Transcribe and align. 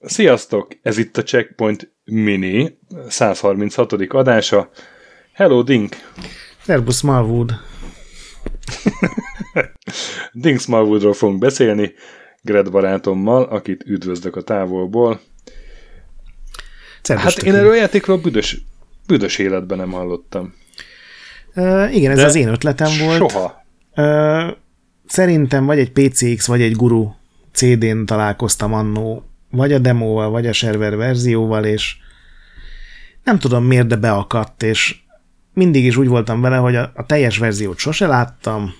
Sziasztok! 0.00 0.68
Ez 0.82 0.98
itt 0.98 1.16
a 1.16 1.22
Checkpoint 1.22 1.92
Mini 2.04 2.78
136. 3.08 3.92
adása. 3.92 4.70
Hello, 5.32 5.62
Dink! 5.62 5.96
Servus, 6.64 7.02
Marwood! 7.02 7.52
Dink 10.32 10.60
Smallwoodról 10.60 11.12
fogunk 11.12 11.38
beszélni, 11.38 11.92
Gred 12.42 12.70
barátommal, 12.70 13.42
akit 13.42 13.82
üdvözlök 13.86 14.36
a 14.36 14.42
távolból. 14.42 15.20
Szervus, 17.02 17.24
Hát 17.24 17.42
én 17.42 17.54
erről 17.54 17.70
a 17.70 17.74
játékról 17.74 18.18
büdös, 18.18 18.60
büdös 19.06 19.38
életben 19.38 19.78
nem 19.78 19.90
hallottam. 19.90 20.54
Uh, 21.54 21.96
igen, 21.96 22.10
ez 22.10 22.18
De 22.18 22.24
az 22.24 22.34
én 22.34 22.48
ötletem 22.48 22.90
volt. 23.04 23.30
Soha. 23.30 23.64
Uh, 23.96 24.56
szerintem 25.06 25.66
vagy 25.66 25.78
egy 25.78 25.92
PCX, 25.92 26.46
vagy 26.46 26.60
egy 26.60 26.74
Guru 26.76 27.10
CD-n 27.52 28.04
találkoztam 28.04 28.72
annó, 28.72 29.24
vagy 29.50 29.72
a 29.72 29.78
demóval, 29.78 30.30
vagy 30.30 30.46
a 30.46 30.52
server 30.52 30.96
verzióval, 30.96 31.64
és 31.64 31.96
nem 33.24 33.38
tudom 33.38 33.64
miért, 33.64 33.86
de 33.86 33.96
beakadt, 33.96 34.62
és 34.62 34.96
mindig 35.54 35.84
is 35.84 35.96
úgy 35.96 36.08
voltam 36.08 36.40
vele, 36.40 36.56
hogy 36.56 36.76
a, 36.76 36.92
a 36.94 37.06
teljes 37.06 37.38
verziót 37.38 37.78
sose 37.78 38.06
láttam, 38.06 38.74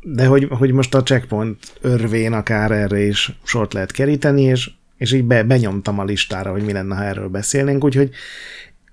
de 0.00 0.26
hogy, 0.26 0.46
hogy 0.50 0.72
most 0.72 0.94
a 0.94 1.02
checkpoint 1.02 1.72
örvén 1.80 2.32
akár 2.32 2.70
erre 2.70 3.00
is 3.00 3.38
sort 3.42 3.72
lehet 3.72 3.90
keríteni, 3.90 4.42
és, 4.42 4.70
és 4.96 5.12
így 5.12 5.24
be, 5.24 5.42
benyomtam 5.42 5.98
a 5.98 6.04
listára, 6.04 6.50
hogy 6.50 6.64
mi 6.64 6.72
lenne, 6.72 6.96
ha 6.96 7.04
erről 7.04 7.28
beszélnénk, 7.28 7.84
úgyhogy 7.84 8.10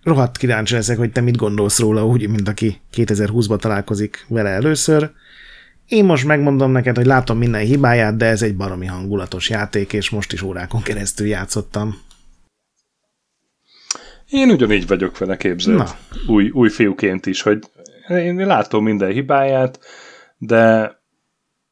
rohadt 0.04 0.38
kíváncsi 0.38 0.74
leszek, 0.74 0.98
hogy 0.98 1.12
te 1.12 1.22
mit 1.22 1.38
gondolsz 1.38 1.80
róla, 1.80 2.06
úgy, 2.06 2.30
mint 2.30 2.48
aki 2.48 2.82
2020-ban 2.94 3.60
találkozik 3.60 4.26
vele 4.28 4.50
először. 4.50 5.12
Én 5.88 6.06
most 6.06 6.26
megmondom 6.26 6.72
neked, 6.72 6.96
hogy 6.96 7.06
látom 7.06 7.38
minden 7.38 7.62
hibáját, 7.62 8.18
de 8.18 8.26
ez 8.26 8.42
egy 8.42 8.56
baromi 8.56 8.86
hangulatos 8.86 9.50
játék, 9.50 9.94
és 9.94 10.10
most 10.10 10.34
is 10.34 10.42
órákon 10.42 10.82
keresztül 10.82 11.28
játszottam. 11.28 12.02
Én 14.30 14.50
ugyanígy 14.50 14.88
vagyok 14.88 15.18
vele, 15.18 15.38
képzeld. 15.38 15.78
Na. 15.78 15.86
Új, 16.28 16.50
új 16.50 16.70
fiúként 16.70 17.26
is, 17.26 17.42
hogy 17.42 17.60
én 18.08 18.36
látom 18.36 18.84
minden 18.84 19.12
hibáját, 19.12 19.80
de 20.38 20.96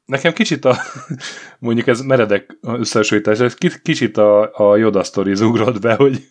nekem 0.10 0.34
kicsit 0.34 0.66
a, 0.66 0.78
mondjuk 1.60 1.88
ez 1.88 2.02
meredek 2.02 2.58
összehasonlítás, 2.62 3.40
ez 3.40 3.54
ki- 3.54 3.82
kicsit 3.84 4.18
a, 4.18 4.52
a 4.72 4.78
Yoda 4.78 5.04
Stories 5.04 5.40
ugrott 5.40 5.82
be, 5.82 5.94
hogy 5.94 6.24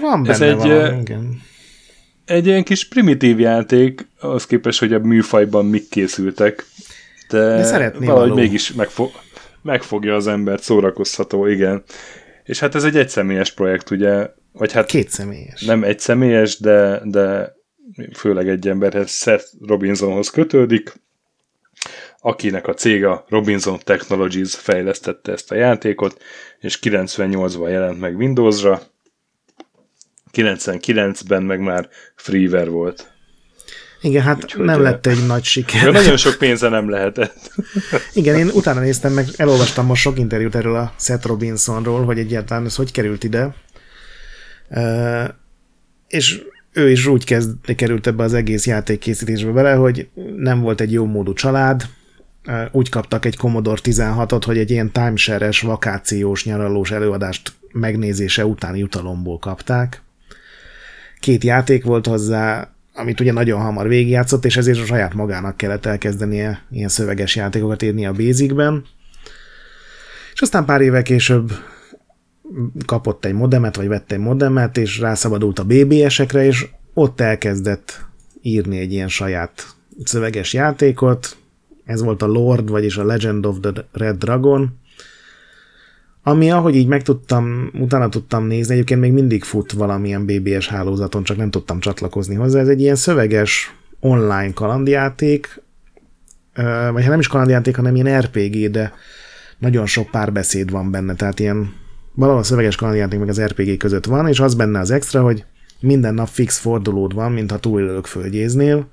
Van 0.00 0.28
Ez 0.28 0.38
benne 0.38 0.50
egy, 0.50 0.56
valami, 0.68 1.00
igen. 1.00 1.40
egy 2.24 2.46
ilyen 2.46 2.64
kis 2.64 2.88
primitív 2.88 3.40
játék, 3.40 4.06
az 4.20 4.46
képest, 4.46 4.78
hogy 4.78 4.92
a 4.92 4.98
műfajban 4.98 5.66
mik 5.66 5.88
készültek, 5.88 6.64
de, 7.28 7.38
De 7.38 7.90
valahogy 7.90 8.06
való. 8.06 8.34
mégis 8.34 8.72
megfo- 8.72 9.14
megfogja 9.62 10.14
az 10.14 10.26
embert, 10.26 10.62
szórakoztató, 10.62 11.46
igen. 11.46 11.82
És 12.44 12.58
hát 12.58 12.74
ez 12.74 12.84
egy 12.84 12.96
egyszemélyes 12.96 13.52
projekt, 13.52 13.90
ugye, 13.90 14.26
vagy 14.52 14.72
hát 14.72 14.86
Két 14.86 15.10
személyes. 15.10 15.64
nem 15.64 15.84
egy 15.84 15.98
személyes, 15.98 16.58
de, 16.60 17.00
de 17.04 17.52
főleg 18.14 18.48
egy 18.48 18.68
emberhez, 18.68 19.10
Seth 19.10 19.44
Robinsonhoz 19.66 20.30
kötődik, 20.30 20.92
akinek 22.20 22.66
a 22.66 22.74
cége 22.74 23.24
Robinson 23.28 23.78
Technologies 23.84 24.54
fejlesztette 24.54 25.32
ezt 25.32 25.50
a 25.50 25.54
játékot, 25.54 26.22
és 26.60 26.78
98-ban 26.82 27.70
jelent 27.70 28.00
meg 28.00 28.16
Windowsra, 28.16 28.82
99-ben 30.32 31.42
meg 31.42 31.60
már 31.60 31.88
freeware 32.14 32.70
volt. 32.70 33.12
Igen, 34.00 34.22
hát 34.22 34.44
Úgyhogy, 34.44 34.64
nem 34.64 34.82
lett 34.82 35.06
egy 35.06 35.26
nagy 35.26 35.40
De 35.40 35.46
siker. 35.48 35.92
nagyon 35.92 36.16
sok 36.16 36.38
pénze 36.44 36.68
nem 36.68 36.90
lehetett. 36.90 37.52
Igen, 38.14 38.36
én 38.36 38.48
utána 38.48 38.80
néztem 38.80 39.12
meg, 39.12 39.26
elolvastam 39.36 39.86
most 39.86 40.02
sok 40.02 40.18
interjút 40.18 40.54
erről 40.54 40.76
a 40.76 40.92
Seth 40.98 41.26
Robinsonról, 41.26 42.04
hogy 42.04 42.18
egyáltalán 42.18 42.64
ez 42.64 42.74
hogy 42.74 42.92
került 42.92 43.24
ide. 43.24 43.54
Uh, 44.70 45.28
és 46.08 46.42
ő 46.72 46.90
is 46.90 47.06
úgy 47.06 47.24
kezd, 47.24 47.74
került 47.76 48.06
ebbe 48.06 48.22
az 48.22 48.34
egész 48.34 48.66
játékkészítésbe 48.66 49.50
bele, 49.50 49.74
hogy 49.74 50.08
nem 50.36 50.60
volt 50.60 50.80
egy 50.80 50.92
jó 50.92 51.04
módú 51.04 51.32
család, 51.32 51.88
úgy 52.72 52.88
kaptak 52.88 53.24
egy 53.24 53.36
Commodore 53.36 53.80
16-ot, 53.84 54.42
hogy 54.44 54.58
egy 54.58 54.70
ilyen 54.70 54.92
timeshare-es, 54.92 55.60
vakációs, 55.60 56.44
nyaralós 56.44 56.90
előadást 56.90 57.52
megnézése 57.72 58.46
utáni 58.46 58.78
jutalomból 58.78 59.38
kapták. 59.38 60.02
Két 61.20 61.44
játék 61.44 61.84
volt 61.84 62.06
hozzá, 62.06 62.72
amit 62.94 63.20
ugye 63.20 63.32
nagyon 63.32 63.60
hamar 63.60 63.88
végigjátszott, 63.88 64.44
és 64.44 64.56
ezért 64.56 64.78
a 64.78 64.84
saját 64.84 65.14
magának 65.14 65.56
kellett 65.56 65.86
elkezdenie 65.86 66.62
ilyen 66.70 66.88
szöveges 66.88 67.36
játékokat 67.36 67.82
írni 67.82 68.06
a 68.06 68.12
Basicben. 68.12 68.84
És 70.32 70.40
aztán 70.40 70.64
pár 70.64 70.80
évvel 70.80 71.02
később 71.02 71.52
kapott 72.86 73.24
egy 73.24 73.32
modemet, 73.32 73.76
vagy 73.76 73.88
vett 73.88 74.12
egy 74.12 74.18
modemet, 74.18 74.76
és 74.76 74.98
rászabadult 74.98 75.58
a 75.58 75.64
BBS-ekre, 75.64 76.44
és 76.44 76.66
ott 76.94 77.20
elkezdett 77.20 78.04
írni 78.42 78.78
egy 78.78 78.92
ilyen 78.92 79.08
saját 79.08 79.66
szöveges 80.04 80.52
játékot. 80.52 81.36
Ez 81.88 82.02
volt 82.02 82.22
a 82.22 82.26
Lord, 82.26 82.70
vagyis 82.70 82.96
a 82.96 83.04
Legend 83.04 83.46
of 83.46 83.56
the 83.60 83.72
Red 83.92 84.16
Dragon, 84.16 84.78
ami, 86.22 86.50
ahogy 86.50 86.74
így 86.74 86.86
megtudtam, 86.86 87.70
utána 87.80 88.08
tudtam 88.08 88.46
nézni, 88.46 88.74
egyébként 88.74 89.00
még 89.00 89.12
mindig 89.12 89.44
fut 89.44 89.72
valamilyen 89.72 90.26
BBS 90.26 90.68
hálózaton, 90.68 91.22
csak 91.22 91.36
nem 91.36 91.50
tudtam 91.50 91.80
csatlakozni 91.80 92.34
hozzá. 92.34 92.60
Ez 92.60 92.68
egy 92.68 92.80
ilyen 92.80 92.94
szöveges 92.94 93.74
online 94.00 94.52
kalandjáték, 94.52 95.62
vagy 96.92 97.02
hát 97.02 97.08
nem 97.08 97.18
is 97.18 97.28
kalandjáték, 97.28 97.76
hanem 97.76 97.94
ilyen 97.94 98.20
RPG, 98.20 98.70
de 98.70 98.92
nagyon 99.58 99.86
sok 99.86 100.10
párbeszéd 100.10 100.70
van 100.70 100.90
benne, 100.90 101.14
tehát 101.14 101.40
ilyen 101.40 101.72
valahol 102.14 102.40
a 102.40 102.44
szöveges 102.44 102.76
kalandjáték 102.76 103.18
meg 103.18 103.28
az 103.28 103.42
RPG 103.42 103.76
között 103.76 104.04
van, 104.04 104.28
és 104.28 104.40
az 104.40 104.54
benne 104.54 104.78
az 104.78 104.90
extra, 104.90 105.22
hogy 105.22 105.44
minden 105.80 106.14
nap 106.14 106.28
fix 106.28 106.58
fordulód 106.58 107.14
van, 107.14 107.32
mintha 107.32 107.58
túlélők 107.58 108.06
földjéznél, 108.06 108.88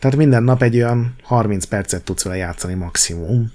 tehát 0.00 0.16
minden 0.16 0.42
nap 0.42 0.62
egy 0.62 0.76
olyan 0.76 1.14
30 1.22 1.64
percet 1.64 2.04
tudsz 2.04 2.22
vele 2.22 2.36
játszani 2.36 2.74
maximum. 2.74 3.52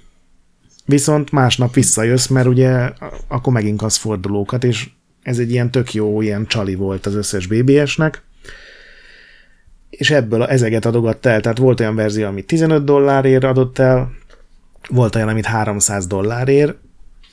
Viszont 0.85 1.31
másnap 1.31 1.73
visszajössz, 1.73 2.28
mert 2.28 2.47
ugye 2.47 2.91
akkor 3.28 3.53
megint 3.53 3.81
az 3.81 3.95
fordulókat, 3.95 4.63
és 4.63 4.89
ez 5.23 5.38
egy 5.38 5.51
ilyen 5.51 5.72
tök 5.72 5.94
jó, 5.94 6.22
ilyen 6.22 6.45
csali 6.47 6.75
volt 6.75 7.05
az 7.05 7.16
összes 7.16 7.47
BBS-nek, 7.47 8.23
és 9.89 10.11
ebből 10.11 10.44
ezeget 10.44 10.85
adogatta 10.85 11.29
el, 11.29 11.41
tehát 11.41 11.57
volt 11.57 11.79
olyan 11.79 11.95
verzió, 11.95 12.25
amit 12.25 12.47
15 12.47 12.84
dollárért 12.84 13.44
adott 13.44 13.79
el, 13.79 14.11
volt 14.89 15.16
olyan, 15.16 15.28
amit 15.28 15.45
300 15.45 16.07
dollárért, 16.07 16.75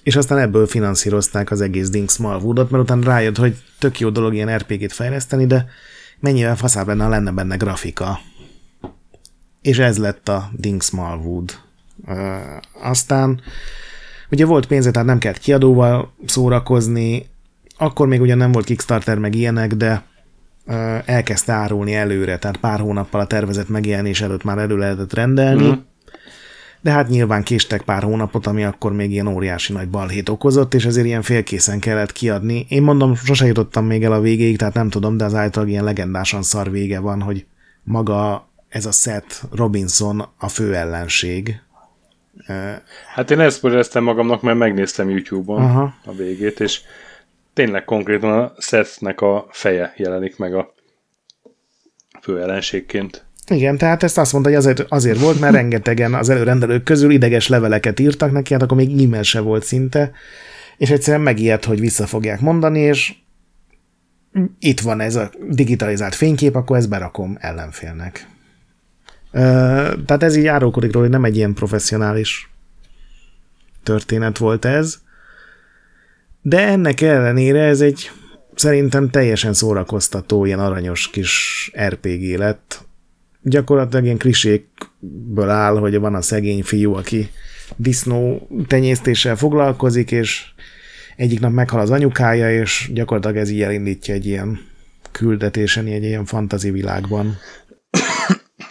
és 0.02 0.16
aztán 0.16 0.38
ebből 0.38 0.66
finanszírozták 0.66 1.50
az 1.50 1.60
egész 1.60 1.90
Dink 1.90 2.10
Smallwoodot, 2.10 2.70
mert 2.70 2.82
utána 2.82 3.04
rájött, 3.04 3.36
hogy 3.36 3.56
tök 3.78 4.00
jó 4.00 4.10
dolog 4.10 4.34
ilyen 4.34 4.58
RPG-t 4.58 4.92
fejleszteni, 4.92 5.46
de 5.46 5.66
mennyivel 6.20 6.56
faszább 6.56 6.86
lenne, 6.86 7.04
ha 7.04 7.10
lenne 7.10 7.30
benne 7.30 7.56
grafika. 7.56 8.20
És 9.62 9.78
ez 9.78 9.98
lett 9.98 10.28
a 10.28 10.50
Dink 10.52 10.82
Smallwood. 10.82 11.50
Aztán 12.82 13.40
ugye 14.30 14.44
volt 14.46 14.66
pénze, 14.66 14.90
tehát 14.90 15.08
nem 15.08 15.18
kellett 15.18 15.38
kiadóval 15.38 16.12
szórakozni, 16.26 17.26
akkor 17.76 18.06
még 18.06 18.20
ugye 18.20 18.34
nem 18.34 18.52
volt 18.52 18.64
Kickstarter 18.64 19.18
meg 19.18 19.34
ilyenek, 19.34 19.74
de 19.74 20.02
elkezdte 21.04 21.52
árulni 21.52 21.94
előre, 21.94 22.38
tehát 22.38 22.56
pár 22.56 22.80
hónappal 22.80 23.20
a 23.20 23.26
tervezet 23.26 23.68
megjelenés 23.68 24.20
előtt 24.20 24.44
már 24.44 24.58
elő 24.58 24.76
lehetett 24.76 25.12
rendelni, 25.14 25.66
Mhm. 25.66 25.78
de 26.80 26.90
hát 26.90 27.08
nyilván 27.08 27.42
késtek 27.42 27.82
pár 27.82 28.02
hónapot, 28.02 28.46
ami 28.46 28.64
akkor 28.64 28.92
még 28.92 29.10
ilyen 29.10 29.26
óriási 29.26 29.72
nagy 29.72 29.88
balhét 29.88 30.28
okozott, 30.28 30.74
és 30.74 30.84
ezért 30.84 31.06
ilyen 31.06 31.22
félkészen 31.22 31.78
kellett 31.80 32.12
kiadni. 32.12 32.66
Én 32.68 32.82
mondom, 32.82 33.14
sose 33.14 33.46
jutottam 33.46 33.84
még 33.86 34.04
el 34.04 34.12
a 34.12 34.20
végéig, 34.20 34.56
tehát 34.58 34.74
nem 34.74 34.88
tudom, 34.88 35.16
de 35.16 35.24
az 35.24 35.34
által 35.34 35.68
ilyen 35.68 35.84
legendásan 35.84 36.42
szar 36.42 36.70
vége 36.70 36.98
van, 37.00 37.20
hogy 37.22 37.46
maga 37.82 38.48
ez 38.72 38.86
a 38.86 38.92
Seth 38.92 39.36
Robinson 39.50 40.28
a 40.38 40.48
fő 40.48 40.74
ellenség. 40.74 41.60
Hát 43.14 43.30
én 43.30 43.40
ezt 43.40 43.56
spoilereztem 43.56 44.02
magamnak, 44.02 44.42
mert 44.42 44.58
megnéztem 44.58 45.10
YouTube-on 45.10 45.62
Aha. 45.62 45.94
a 46.04 46.12
végét, 46.12 46.60
és 46.60 46.80
tényleg 47.52 47.84
konkrétan 47.84 48.38
a 48.38 48.52
Sethnek 48.58 49.20
a 49.20 49.46
feje 49.50 49.94
jelenik 49.96 50.36
meg 50.36 50.54
a 50.54 50.74
fő 52.20 52.40
ellenségként. 52.40 53.24
Igen, 53.50 53.78
tehát 53.78 54.02
ezt 54.02 54.18
azt 54.18 54.32
mondta, 54.32 54.50
hogy 54.50 54.58
azért, 54.58 54.80
azért 54.88 55.20
volt, 55.20 55.40
mert 55.40 55.54
rengetegen 55.54 56.14
az 56.14 56.28
előrendelők 56.28 56.82
közül 56.82 57.10
ideges 57.10 57.48
leveleket 57.48 58.00
írtak 58.00 58.32
neki, 58.32 58.52
hát 58.52 58.62
akkor 58.62 58.76
még 58.76 59.02
e-mail 59.04 59.22
se 59.22 59.40
volt 59.40 59.64
szinte, 59.64 60.12
és 60.76 60.90
egyszerűen 60.90 61.22
megijedt, 61.22 61.64
hogy 61.64 61.80
vissza 61.80 62.06
fogják 62.06 62.40
mondani, 62.40 62.80
és 62.80 63.14
itt 64.58 64.80
van 64.80 65.00
ez 65.00 65.16
a 65.16 65.30
digitalizált 65.48 66.14
fénykép, 66.14 66.54
akkor 66.54 66.76
ezt 66.76 66.88
berakom 66.88 67.36
ellenfélnek. 67.40 68.30
Tehát 69.32 70.22
ez 70.22 70.36
így 70.36 70.46
árulkodik 70.46 70.92
róla, 70.92 71.04
hogy 71.04 71.14
nem 71.14 71.24
egy 71.24 71.36
ilyen 71.36 71.54
professzionális 71.54 72.50
történet 73.82 74.38
volt 74.38 74.64
ez, 74.64 75.00
de 76.42 76.66
ennek 76.66 77.00
ellenére 77.00 77.62
ez 77.62 77.80
egy 77.80 78.10
szerintem 78.54 79.10
teljesen 79.10 79.52
szórakoztató, 79.52 80.44
ilyen 80.44 80.58
aranyos 80.58 81.10
kis 81.10 81.70
RPG 81.86 82.38
lett. 82.38 82.84
Gyakorlatilag 83.42 84.04
ilyen 84.04 84.18
klisékből 84.18 85.48
áll, 85.48 85.76
hogy 85.76 85.98
van 85.98 86.14
a 86.14 86.22
szegény 86.22 86.62
fiú, 86.62 86.94
aki 86.94 87.30
disznó 87.76 88.48
tenyésztéssel 88.66 89.36
foglalkozik, 89.36 90.10
és 90.10 90.44
egyik 91.16 91.40
nap 91.40 91.52
meghal 91.52 91.80
az 91.80 91.90
anyukája, 91.90 92.60
és 92.60 92.90
gyakorlatilag 92.92 93.36
ez 93.36 93.50
így 93.50 93.62
elindítja 93.62 94.14
egy 94.14 94.26
ilyen 94.26 94.60
küldetésen, 95.12 95.86
egy 95.86 96.02
ilyen 96.02 96.24
fantazi 96.24 96.70
világban. 96.70 97.36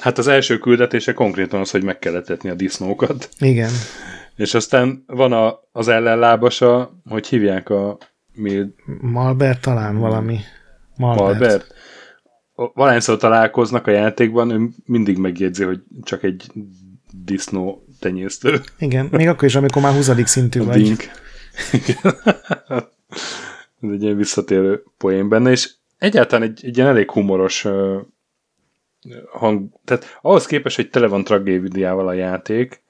Hát 0.02 0.18
az 0.18 0.28
első 0.28 0.58
küldetése 0.58 1.14
konkrétan 1.14 1.60
az, 1.60 1.72
hogy 1.72 1.84
meg 1.84 2.00
kellett 2.00 2.30
etni 2.30 2.50
a 2.50 2.54
disznókat. 2.54 3.30
Igen. 3.40 3.72
És 4.36 4.54
aztán 4.54 5.04
van 5.08 5.34
a, 5.34 5.60
az 5.72 5.88
ellenlábasa, 5.88 7.02
hogy 7.06 7.28
hívják 7.28 7.70
a... 7.70 7.98
Mi... 8.34 8.64
Malbert 9.02 9.62
talán 9.62 9.98
valami. 9.98 10.40
Malbert. 10.96 11.40
Malbert. 11.40 11.74
Valányszor 12.74 13.18
találkoznak 13.18 13.88
a 13.88 13.92
játékban, 13.92 14.50
ő 14.50 14.70
mindig 14.86 15.18
megjegyzi, 15.18 15.64
hogy 15.64 15.80
csak 16.04 16.24
egy 16.24 16.52
disznó 17.26 17.86
tenyésztő. 18.00 18.62
Igen, 18.80 19.08
még 19.12 19.28
akkor 19.28 19.48
is, 19.48 19.56
amikor 19.56 19.82
már 19.82 19.94
20. 19.94 20.10
szintű 20.26 20.60
a 20.60 20.64
vagy. 20.64 20.84
Dink. 20.84 21.04
Ez 23.82 23.90
egy 23.92 24.04
ilyen 24.04 24.18
visszatérő 24.18 24.84
poén 24.98 25.30
benne, 25.30 25.52
és 25.52 25.72
egyáltalán 25.98 26.50
egy, 26.50 26.66
egy 26.66 26.78
ilyen 26.78 26.90
elég 26.90 27.12
humoros 27.12 27.68
hang, 29.32 29.70
tehát 29.86 30.20
ahhoz 30.22 30.46
képest, 30.46 30.76
hogy 30.76 30.90
tele 30.90 31.08
van 31.08 31.24
tragédiával 31.24 32.08
a 32.08 32.14
játék, 32.14 32.84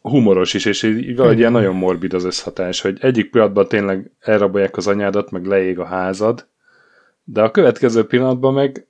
humoros 0.00 0.54
is, 0.54 0.64
és 0.64 0.82
így 0.82 1.16
valahogy 1.16 1.38
ilyen 1.38 1.52
nagyon 1.52 1.74
morbid 1.74 2.12
az 2.12 2.24
összhatás, 2.24 2.80
hogy 2.80 2.98
egyik 3.00 3.30
pillanatban 3.30 3.68
tényleg 3.68 4.10
elrabolják 4.20 4.76
az 4.76 4.86
anyádat, 4.86 5.30
meg 5.30 5.46
leég 5.46 5.78
a 5.78 5.84
házad, 5.84 6.48
de 7.24 7.42
a 7.42 7.50
következő 7.50 8.06
pillanatban 8.06 8.54
meg 8.54 8.86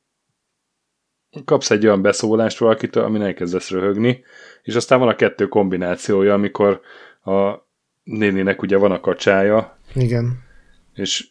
kapsz 1.44 1.70
egy 1.70 1.86
olyan 1.86 2.02
beszólást 2.02 2.58
valakitől, 2.58 3.04
amin 3.04 3.22
elkezdesz 3.22 3.70
röhögni, 3.70 4.24
és 4.62 4.74
aztán 4.74 4.98
van 4.98 5.08
a 5.08 5.16
kettő 5.16 5.48
kombinációja, 5.48 6.34
amikor 6.34 6.80
a 7.24 7.66
néninek 8.02 8.62
ugye 8.62 8.76
van 8.76 8.92
a 8.92 9.00
kacsája. 9.00 9.76
Igen. 9.94 10.42
És 10.94 11.28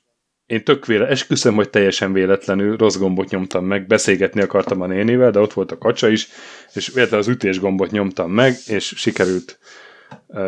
én 0.52 0.64
tök 0.64 0.86
véle, 0.86 1.08
esküszöm, 1.08 1.56
hogy 1.56 1.70
teljesen 1.70 2.14
véletlenül 2.14 2.78
rossz 2.78 2.98
gombot 2.98 3.30
nyomtam 3.30 3.66
meg, 3.66 3.88
beszélgetni 3.88 4.42
akartam 4.42 4.82
a 4.82 4.86
nénivel, 4.86 5.32
de 5.32 5.40
ott 5.40 5.54
volt 5.54 5.72
a 5.72 5.78
kacsa 5.78 6.10
is, 6.10 6.28
és 6.74 6.88
véletlenül 6.88 7.26
az 7.26 7.32
ütés 7.32 7.60
gombot 7.60 7.92
nyomtam 7.92 8.32
meg, 8.32 8.56
és 8.66 8.94
sikerült 8.96 9.60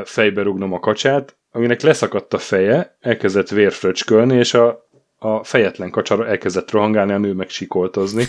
fejbe 0.04 0.42
rugnom 0.42 0.74
a 0.74 0.80
kacsát, 0.80 1.38
aminek 1.52 1.82
leszakadt 1.82 2.34
a 2.34 2.38
feje, 2.38 2.98
elkezdett 3.00 3.50
vérfröcskölni, 3.50 4.38
és 4.38 4.54
a, 4.54 4.88
a 5.18 5.44
fejetlen 5.44 5.90
kacsára 5.90 6.28
elkezdett 6.28 6.72
rohangálni, 6.72 7.12
a 7.12 7.18
nő 7.18 7.34
meg 7.34 7.50
sikoltozni. 7.50 8.26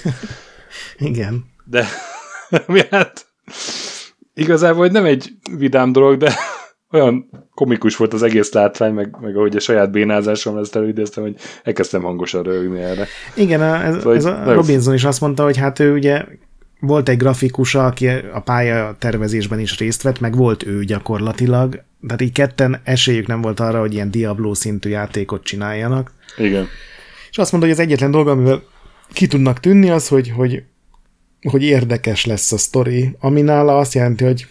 Igen. 0.98 1.44
De, 1.70 1.86
mi 2.66 2.80
hát 2.90 3.26
igazából 4.34 4.78
hogy 4.78 4.92
nem 4.92 5.04
egy 5.04 5.30
vidám 5.56 5.92
dolog, 5.92 6.16
de 6.16 6.34
olyan 6.94 7.30
komikus 7.54 7.96
volt 7.96 8.12
az 8.12 8.22
egész 8.22 8.52
látvány, 8.52 8.92
meg, 8.92 9.16
meg 9.20 9.36
ahogy 9.36 9.56
a 9.56 9.60
saját 9.60 9.90
bénázásom 9.90 10.56
ezt 10.56 10.76
előidéztem, 10.76 11.22
hogy 11.22 11.36
elkezdtem 11.62 12.02
hangosan 12.02 12.42
rögni 12.42 12.80
erre. 12.80 13.06
Igen, 13.34 13.62
ez, 13.62 13.96
szóval 13.96 14.16
ez 14.16 14.24
a 14.24 14.52
Robinson 14.52 14.94
is 14.94 15.04
azt 15.04 15.20
mondta, 15.20 15.44
hogy 15.44 15.56
hát 15.56 15.78
ő 15.78 15.92
ugye 15.92 16.24
volt 16.80 17.08
egy 17.08 17.16
grafikusa, 17.16 17.86
aki 17.86 18.08
a 18.08 18.40
pálya 18.44 18.96
tervezésben 18.98 19.58
is 19.58 19.78
részt 19.78 20.02
vett, 20.02 20.20
meg 20.20 20.36
volt 20.36 20.66
ő 20.66 20.84
gyakorlatilag, 20.84 21.82
tehát 22.06 22.20
így 22.20 22.32
ketten 22.32 22.80
esélyük 22.84 23.26
nem 23.26 23.40
volt 23.40 23.60
arra, 23.60 23.80
hogy 23.80 23.92
ilyen 23.92 24.10
Diablo 24.10 24.54
szintű 24.54 24.88
játékot 24.88 25.44
csináljanak. 25.44 26.12
Igen. 26.36 26.66
És 27.30 27.38
azt 27.38 27.52
mondta, 27.52 27.70
hogy 27.70 27.78
az 27.78 27.84
egyetlen 27.84 28.10
dolga, 28.10 28.30
amivel 28.30 28.62
ki 29.12 29.26
tudnak 29.26 29.60
tűnni, 29.60 29.90
az, 29.90 30.08
hogy, 30.08 30.30
hogy, 30.30 30.62
hogy 31.50 31.62
érdekes 31.62 32.24
lesz 32.24 32.52
a 32.52 32.58
sztori, 32.58 33.16
ami 33.20 33.40
nála 33.40 33.78
azt 33.78 33.94
jelenti, 33.94 34.24
hogy 34.24 34.46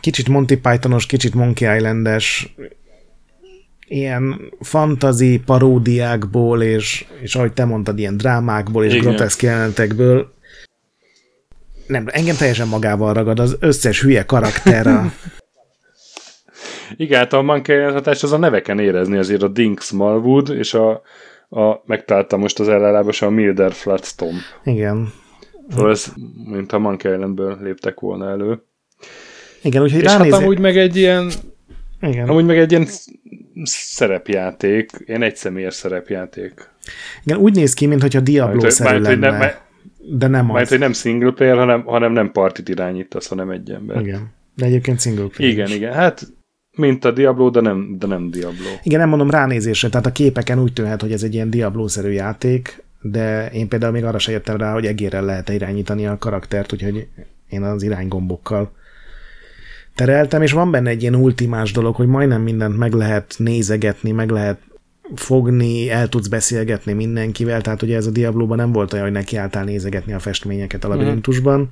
kicsit 0.00 0.28
Monty 0.28 0.54
Pythonos, 0.54 1.06
kicsit 1.06 1.34
Monkey 1.34 1.76
Islandes, 1.76 2.54
ilyen 3.88 4.52
fantazi 4.60 5.40
paródiákból, 5.46 6.62
és, 6.62 7.04
és 7.20 7.34
ahogy 7.34 7.52
te 7.52 7.64
mondtad, 7.64 7.98
ilyen 7.98 8.16
drámákból 8.16 8.84
és 8.84 8.92
Igen. 8.92 9.04
groteszk 9.04 9.42
jelenetekből 9.42 10.34
nem, 11.86 12.04
engem 12.06 12.36
teljesen 12.36 12.68
magával 12.68 13.12
ragad 13.12 13.38
az 13.38 13.56
összes 13.60 14.02
hülye 14.02 14.24
karakter. 14.24 14.86
A... 14.86 15.04
Igen, 16.96 17.18
hát 17.18 17.32
a 17.32 17.42
Monkey 17.42 17.92
hatás 17.92 18.22
az 18.22 18.32
a 18.32 18.38
neveken 18.38 18.78
érezni, 18.78 19.16
azért 19.16 19.42
a 19.42 19.48
Dink 19.48 19.80
Smallwood, 19.80 20.48
és 20.48 20.74
a, 20.74 20.90
a 21.48 21.82
megtaláltam 21.84 22.40
most 22.40 22.60
az 22.60 22.68
ellenlábas 22.68 23.22
a 23.22 23.30
Milder 23.30 23.72
Flatstomp. 23.72 24.40
Igen. 24.64 25.12
Szóval 25.68 25.90
ez, 25.90 26.12
mint 26.44 26.72
a 26.72 26.78
Monkey 26.78 27.12
Islandből 27.12 27.58
léptek 27.62 28.00
volna 28.00 28.30
elő. 28.30 28.62
Igen, 29.66 29.82
úgyhogy 29.82 30.02
És 30.02 30.06
ránézek... 30.06 30.32
hát 30.32 30.42
amúgy 30.42 30.58
meg 30.58 30.76
egy 30.76 30.96
ilyen 30.96 31.30
igen. 32.00 32.28
Amúgy 32.28 32.44
meg 32.44 32.58
egy 32.58 32.70
ilyen 32.70 32.86
szerepjáték, 33.64 34.90
ilyen 35.06 35.22
egyszemélyes 35.22 35.74
szerepjáték. 35.74 36.70
Igen, 37.24 37.38
úgy 37.38 37.54
néz 37.54 37.74
ki, 37.74 37.86
mintha 37.86 38.20
Diablo-szerű 38.20 38.98
lenne. 38.98 39.30
Nem, 39.30 39.50
de 40.10 40.26
nem. 40.26 40.46
Mert 40.46 40.68
hogy 40.68 40.78
nem 40.78 40.92
single 40.92 41.30
player, 41.30 41.56
hanem, 41.56 41.82
hanem 41.84 42.12
nem 42.12 42.32
partit 42.32 42.68
irányítasz, 42.68 43.26
hanem 43.26 43.50
egy 43.50 43.70
ember. 43.70 44.00
Igen. 44.00 44.30
De 44.54 44.64
egyébként 44.64 45.00
single 45.00 45.26
player 45.26 45.52
Igen, 45.52 45.66
is. 45.66 45.74
igen. 45.74 45.92
Hát 45.92 46.26
mint 46.76 47.04
a 47.04 47.10
Diablo, 47.10 47.50
de 47.50 47.60
nem, 47.60 47.96
de 47.98 48.06
nem 48.06 48.30
Diablo. 48.30 48.68
Igen, 48.82 48.98
nem 49.00 49.08
mondom 49.08 49.30
ránézésre, 49.30 49.88
tehát 49.88 50.06
a 50.06 50.12
képeken 50.12 50.60
úgy 50.62 50.72
tűnhet, 50.72 51.00
hogy 51.00 51.12
ez 51.12 51.22
egy 51.22 51.34
ilyen 51.34 51.50
Diablo-szerű 51.50 52.10
játék, 52.10 52.84
de 53.00 53.50
én 53.50 53.68
például 53.68 53.92
még 53.92 54.04
arra 54.04 54.18
se 54.18 54.32
jöttem 54.32 54.56
rá, 54.56 54.72
hogy 54.72 54.86
egérrel 54.86 55.24
lehet 55.24 55.48
irányítani 55.48 56.06
a 56.06 56.18
karaktert, 56.18 56.72
úgyhogy 56.72 57.06
én 57.48 57.62
az 57.62 57.82
iránygombokkal 57.82 58.72
tereltem, 59.96 60.42
és 60.42 60.52
van 60.52 60.70
benne 60.70 60.90
egy 60.90 61.02
ilyen 61.02 61.14
ultimás 61.14 61.72
dolog, 61.72 61.94
hogy 61.94 62.06
majdnem 62.06 62.42
mindent 62.42 62.76
meg 62.76 62.92
lehet 62.92 63.34
nézegetni, 63.38 64.10
meg 64.10 64.30
lehet 64.30 64.58
fogni, 65.14 65.90
el 65.90 66.08
tudsz 66.08 66.26
beszélgetni 66.26 66.92
mindenkivel, 66.92 67.60
tehát 67.60 67.82
ugye 67.82 67.96
ez 67.96 68.06
a 68.06 68.10
Diablo-ban 68.10 68.56
nem 68.56 68.72
volt 68.72 68.92
olyan, 68.92 69.04
hogy 69.04 69.14
nekiálltál 69.14 69.64
nézegetni 69.64 70.12
a 70.12 70.18
festményeket 70.18 70.84
a 70.84 70.88
labirintusban. 70.88 71.60
Mm. 71.60 71.64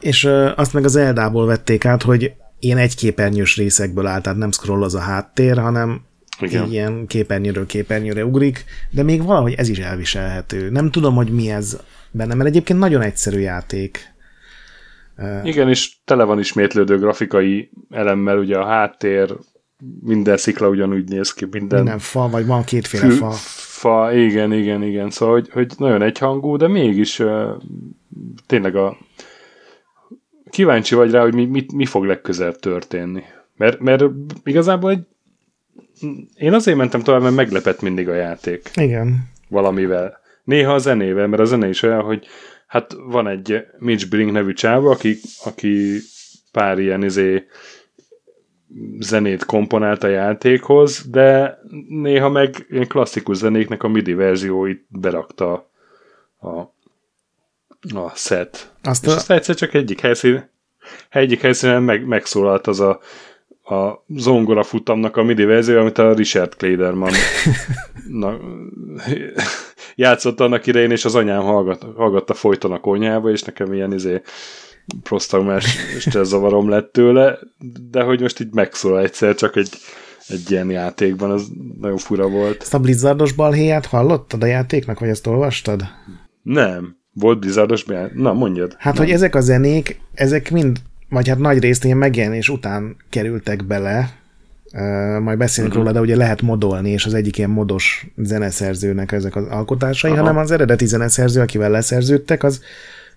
És 0.00 0.24
uh, 0.24 0.50
azt 0.56 0.72
meg 0.72 0.84
az 0.84 0.96
Eldából 0.96 1.46
vették 1.46 1.84
át, 1.84 2.02
hogy 2.02 2.32
ilyen 2.58 2.78
egyképernyős 2.78 3.56
részekből 3.56 4.06
áll, 4.06 4.20
tehát 4.20 4.38
nem 4.38 4.52
scroll 4.52 4.82
az 4.82 4.94
a 4.94 5.00
háttér, 5.00 5.58
hanem 5.58 6.00
Igen. 6.40 6.70
ilyen 6.70 7.06
képernyőről 7.06 7.66
képernyőre 7.66 8.24
ugrik, 8.24 8.64
de 8.90 9.02
még 9.02 9.22
valahogy 9.22 9.52
ez 9.52 9.68
is 9.68 9.78
elviselhető. 9.78 10.70
Nem 10.70 10.90
tudom, 10.90 11.14
hogy 11.14 11.30
mi 11.30 11.50
ez 11.50 11.76
benne, 12.10 12.34
mert 12.34 12.48
egyébként 12.48 12.78
nagyon 12.78 13.02
egyszerű 13.02 13.38
játék. 13.38 14.09
Igen, 15.42 15.68
és 15.68 15.96
tele 16.04 16.24
van 16.24 16.38
ismétlődő 16.38 16.98
grafikai 16.98 17.70
elemmel, 17.90 18.38
ugye 18.38 18.58
a 18.58 18.64
háttér, 18.64 19.36
minden 20.00 20.36
szikla 20.36 20.68
ugyanúgy 20.68 21.08
néz 21.08 21.32
ki, 21.32 21.46
minden... 21.50 21.78
Minden 21.78 21.98
fa, 21.98 22.28
vagy 22.28 22.46
van 22.46 22.64
kétféle 22.64 23.04
fű, 23.04 23.10
fa. 23.10 23.30
Fa, 23.30 24.12
igen, 24.12 24.52
igen, 24.52 24.82
igen. 24.82 25.10
Szóval, 25.10 25.34
hogy, 25.34 25.50
hogy 25.50 25.72
nagyon 25.78 26.02
egyhangú, 26.02 26.56
de 26.56 26.68
mégis 26.68 27.18
uh, 27.18 27.50
tényleg 28.46 28.76
a 28.76 28.96
kíváncsi 30.50 30.94
vagy 30.94 31.10
rá, 31.10 31.20
hogy 31.22 31.34
mi, 31.34 31.44
mi, 31.44 31.66
mi 31.74 31.84
fog 31.84 32.04
legközelebb 32.04 32.58
történni. 32.58 33.22
Mert, 33.56 33.80
mert 33.80 34.04
igazából 34.44 34.90
egy 34.90 35.04
én 36.34 36.52
azért 36.52 36.76
mentem 36.76 37.00
tovább, 37.00 37.22
mert 37.22 37.34
meglepett 37.34 37.80
mindig 37.80 38.08
a 38.08 38.14
játék. 38.14 38.70
Igen. 38.74 39.28
Valamivel. 39.48 40.20
Néha 40.44 40.74
a 40.74 40.78
zenével, 40.78 41.26
mert 41.26 41.42
a 41.42 41.44
zene 41.44 41.68
is 41.68 41.82
olyan, 41.82 42.02
hogy 42.02 42.26
hát 42.70 42.96
van 42.98 43.28
egy 43.28 43.66
Mitch 43.78 44.08
Brink 44.08 44.32
nevű 44.32 44.52
csáva, 44.52 44.90
aki, 44.90 45.18
aki 45.44 45.98
pár 46.52 46.78
ilyen 46.78 47.04
izé, 47.04 47.46
zenét 48.98 49.44
komponált 49.44 50.02
a 50.02 50.08
játékhoz, 50.08 51.06
de 51.08 51.58
néha 51.88 52.28
meg 52.28 52.66
ilyen 52.68 52.86
klasszikus 52.86 53.36
zenéknek 53.36 53.82
a 53.82 53.88
MIDI 53.88 54.12
verzióit 54.12 54.86
berakta 54.88 55.70
a, 56.38 56.48
a 57.94 58.10
set. 58.14 58.72
Azt 58.82 59.06
És 59.06 59.28
a... 59.28 59.32
egyszer 59.32 59.54
csak 59.54 59.74
egyik 59.74 60.00
helyszín, 60.00 60.50
egyik 61.08 61.40
helyszínen 61.40 61.82
meg, 61.82 62.06
megszólalt 62.06 62.66
az 62.66 62.80
a, 62.80 63.00
a 63.64 64.04
zongora 64.16 64.62
futamnak 64.62 65.16
a 65.16 65.22
MIDI 65.22 65.44
verzió, 65.44 65.78
amit 65.78 65.98
a 65.98 66.12
Richard 66.12 66.56
Klederman 66.56 67.12
na, 68.20 68.36
játszott 69.94 70.40
annak 70.40 70.66
idején, 70.66 70.90
és 70.90 71.04
az 71.04 71.14
anyám 71.14 71.42
hallgat, 71.42 71.86
hallgatta 71.96 72.34
folyton 72.34 72.72
a 72.72 72.80
konyhába, 72.80 73.30
és 73.30 73.42
nekem 73.42 73.72
ilyen 73.72 73.92
izé 73.92 74.20
prosztraumás 75.02 75.76
zavarom 76.22 76.68
lett 76.68 76.92
tőle, 76.92 77.38
de 77.90 78.02
hogy 78.02 78.20
most 78.20 78.40
így 78.40 78.52
megszól 78.52 79.00
egyszer, 79.00 79.34
csak 79.34 79.56
egy, 79.56 79.70
egy 80.28 80.50
ilyen 80.50 80.70
játékban, 80.70 81.30
az 81.30 81.48
nagyon 81.80 81.98
fura 81.98 82.28
volt. 82.28 82.62
Ezt 82.62 82.74
a 82.74 82.80
Blizzardos 82.80 83.32
balhéját 83.32 83.86
hallottad 83.86 84.42
a 84.42 84.46
játéknak, 84.46 85.00
vagy 85.00 85.08
ezt 85.08 85.26
olvastad? 85.26 85.82
Nem. 86.42 86.96
Volt 87.12 87.38
Blizzardos 87.38 87.84
balhéját? 87.84 88.14
Na, 88.14 88.32
mondjad. 88.32 88.74
Hát, 88.78 88.94
Nem. 88.94 89.04
hogy 89.04 89.12
ezek 89.12 89.34
a 89.34 89.40
zenék, 89.40 90.00
ezek 90.14 90.50
mind, 90.50 90.78
vagy 91.10 91.28
hát 91.28 91.38
nagy 91.38 91.58
részt 91.58 91.84
ilyen 91.84 91.96
megjelenés 91.96 92.48
után 92.48 92.96
kerültek 93.08 93.64
bele, 93.64 94.10
majd 95.20 95.38
beszélünk 95.38 95.72
uh-huh. 95.72 95.86
róla, 95.86 95.92
de 95.92 96.00
ugye 96.00 96.16
lehet 96.16 96.42
modolni, 96.42 96.90
és 96.90 97.06
az 97.06 97.14
egyik 97.14 97.38
ilyen 97.38 97.50
modos 97.50 98.06
zeneszerzőnek 98.16 99.12
ezek 99.12 99.36
az 99.36 99.46
alkotásai, 99.46 100.10
Aha. 100.10 100.20
hanem 100.20 100.36
az 100.36 100.50
eredeti 100.50 100.86
zeneszerző, 100.86 101.40
akivel 101.40 101.70
leszerződtek, 101.70 102.42
az 102.42 102.62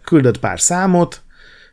küldött 0.03 0.39
pár 0.39 0.59
számot, 0.59 1.21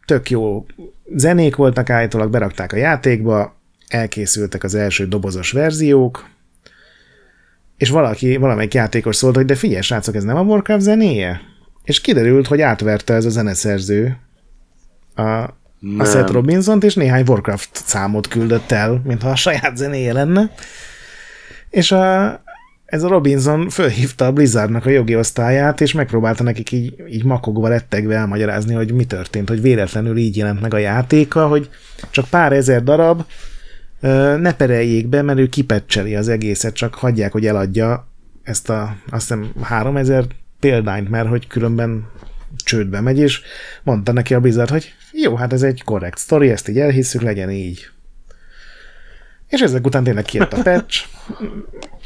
tök 0.04 0.30
jó 0.30 0.66
zenék 1.14 1.56
voltak 1.56 1.90
állítólag, 1.90 2.30
berakták 2.30 2.72
a 2.72 2.76
játékba, 2.76 3.56
elkészültek 3.88 4.64
az 4.64 4.74
első 4.74 5.06
dobozos 5.06 5.52
verziók, 5.52 6.28
és 7.76 7.90
valaki, 7.90 8.36
valamelyik 8.36 8.74
játékos 8.74 9.16
szólt, 9.16 9.34
hogy 9.34 9.44
de 9.44 9.54
figyelj, 9.54 9.82
srácok, 9.82 10.14
ez 10.14 10.24
nem 10.24 10.36
a 10.36 10.42
Warcraft 10.42 10.82
zenéje? 10.82 11.40
És 11.84 12.00
kiderült, 12.00 12.46
hogy 12.46 12.60
átverte 12.60 13.14
ez 13.14 13.24
a 13.24 13.30
zeneszerző 13.30 14.16
a, 15.14 15.59
a 15.98 16.04
Seth 16.04 16.32
robinson 16.32 16.80
és 16.80 16.94
néhány 16.94 17.24
Warcraft 17.28 17.70
számot 17.72 18.28
küldött 18.28 18.70
el, 18.70 19.00
mintha 19.04 19.30
a 19.30 19.36
saját 19.36 19.76
zenéje 19.76 20.12
lenne. 20.12 20.50
És 21.70 21.92
a, 21.92 22.42
ez 22.84 23.02
a 23.02 23.08
Robinson 23.08 23.68
fölhívta 23.68 24.26
a 24.26 24.32
Blizzardnak 24.32 24.86
a 24.86 24.90
jogi 24.90 25.16
osztályát, 25.16 25.80
és 25.80 25.92
megpróbálta 25.92 26.42
nekik 26.42 26.72
így, 26.72 26.94
így 27.10 27.24
makogva 27.24 27.68
rettegve 27.68 28.14
elmagyarázni, 28.14 28.74
hogy 28.74 28.92
mi 28.92 29.04
történt, 29.04 29.48
hogy 29.48 29.60
véletlenül 29.60 30.16
így 30.16 30.36
jelent 30.36 30.60
meg 30.60 30.74
a 30.74 30.78
játéka, 30.78 31.46
hogy 31.46 31.68
csak 32.10 32.28
pár 32.28 32.52
ezer 32.52 32.82
darab, 32.82 33.24
ne 34.40 34.54
pereljék 34.54 35.06
be, 35.06 35.22
mert 35.22 35.38
ő 35.38 35.48
kipecseli 35.48 36.16
az 36.16 36.28
egészet, 36.28 36.74
csak 36.74 36.94
hagyják, 36.94 37.32
hogy 37.32 37.46
eladja 37.46 38.08
ezt 38.42 38.70
a, 38.70 38.96
azt 39.10 39.28
hiszem, 39.28 39.52
3000 39.60 40.24
példányt, 40.60 41.10
mert 41.10 41.28
hogy 41.28 41.46
különben 41.46 42.06
csődbe 42.56 43.00
megy, 43.00 43.18
és 43.18 43.40
mondta 43.82 44.12
neki 44.12 44.34
a 44.34 44.40
Blizzard, 44.40 44.70
hogy 44.70 44.94
jó, 45.12 45.34
hát 45.34 45.52
ez 45.52 45.62
egy 45.62 45.82
korrekt 45.84 46.18
sztori, 46.18 46.50
ezt 46.50 46.68
így 46.68 46.78
elhisszük, 46.78 47.22
legyen 47.22 47.50
így. 47.50 47.88
És 49.48 49.60
ezek 49.60 49.86
után 49.86 50.04
tényleg 50.04 50.24
kijött 50.24 50.52
a 50.52 50.62
patch. 50.62 51.04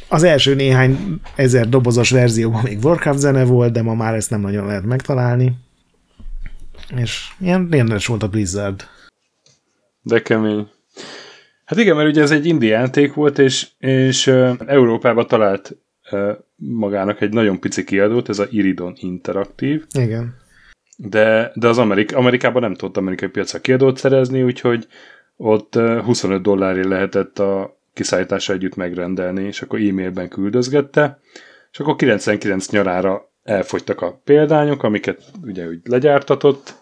Az 0.08 0.22
első 0.22 0.54
néhány 0.54 1.20
ezer 1.36 1.68
dobozos 1.68 2.10
verzióban 2.10 2.62
még 2.62 2.84
Warcraft 2.84 3.18
zene 3.18 3.44
volt, 3.44 3.72
de 3.72 3.82
ma 3.82 3.94
már 3.94 4.14
ezt 4.14 4.30
nem 4.30 4.40
nagyon 4.40 4.66
lehet 4.66 4.84
megtalálni. 4.84 5.52
És 6.96 7.28
ilyen 7.40 7.68
rendes 7.70 8.06
volt 8.06 8.22
a 8.22 8.28
Blizzard. 8.28 8.88
De 10.02 10.22
kemény. 10.22 10.68
Hát 11.64 11.78
igen, 11.78 11.96
mert 11.96 12.08
ugye 12.08 12.22
ez 12.22 12.30
egy 12.30 12.46
indie 12.46 12.78
játék 12.78 13.14
volt, 13.14 13.38
és, 13.38 13.68
és 13.78 14.26
Európában 14.66 15.26
talált 15.26 15.76
magának 16.56 17.20
egy 17.20 17.32
nagyon 17.32 17.60
pici 17.60 17.84
kiadót, 17.84 18.28
ez 18.28 18.38
a 18.38 18.46
Iridon 18.50 18.94
Interaktív. 18.96 19.84
Igen. 19.98 20.34
De, 20.96 21.52
de 21.54 21.68
az 21.68 21.78
Amerik, 21.78 22.16
Amerikában 22.16 22.62
nem 22.62 22.74
tudott 22.74 22.96
amerikai 22.96 23.28
piacra 23.28 23.60
kiadót 23.60 23.96
szerezni, 23.96 24.42
úgyhogy 24.42 24.86
ott 25.36 25.74
25 26.04 26.42
dollárért 26.42 26.88
lehetett 26.88 27.38
a 27.38 27.78
kiszállítása 27.94 28.52
együtt 28.52 28.74
megrendelni, 28.74 29.42
és 29.42 29.62
akkor 29.62 29.80
e-mailben 29.80 30.28
küldözgette, 30.28 31.20
és 31.72 31.80
akkor 31.80 31.96
99 31.96 32.68
nyarára 32.68 33.30
elfogytak 33.42 34.00
a 34.00 34.20
példányok, 34.24 34.82
amiket 34.82 35.22
ugye 35.42 35.66
úgy 35.66 35.80
legyártatott, 35.84 36.74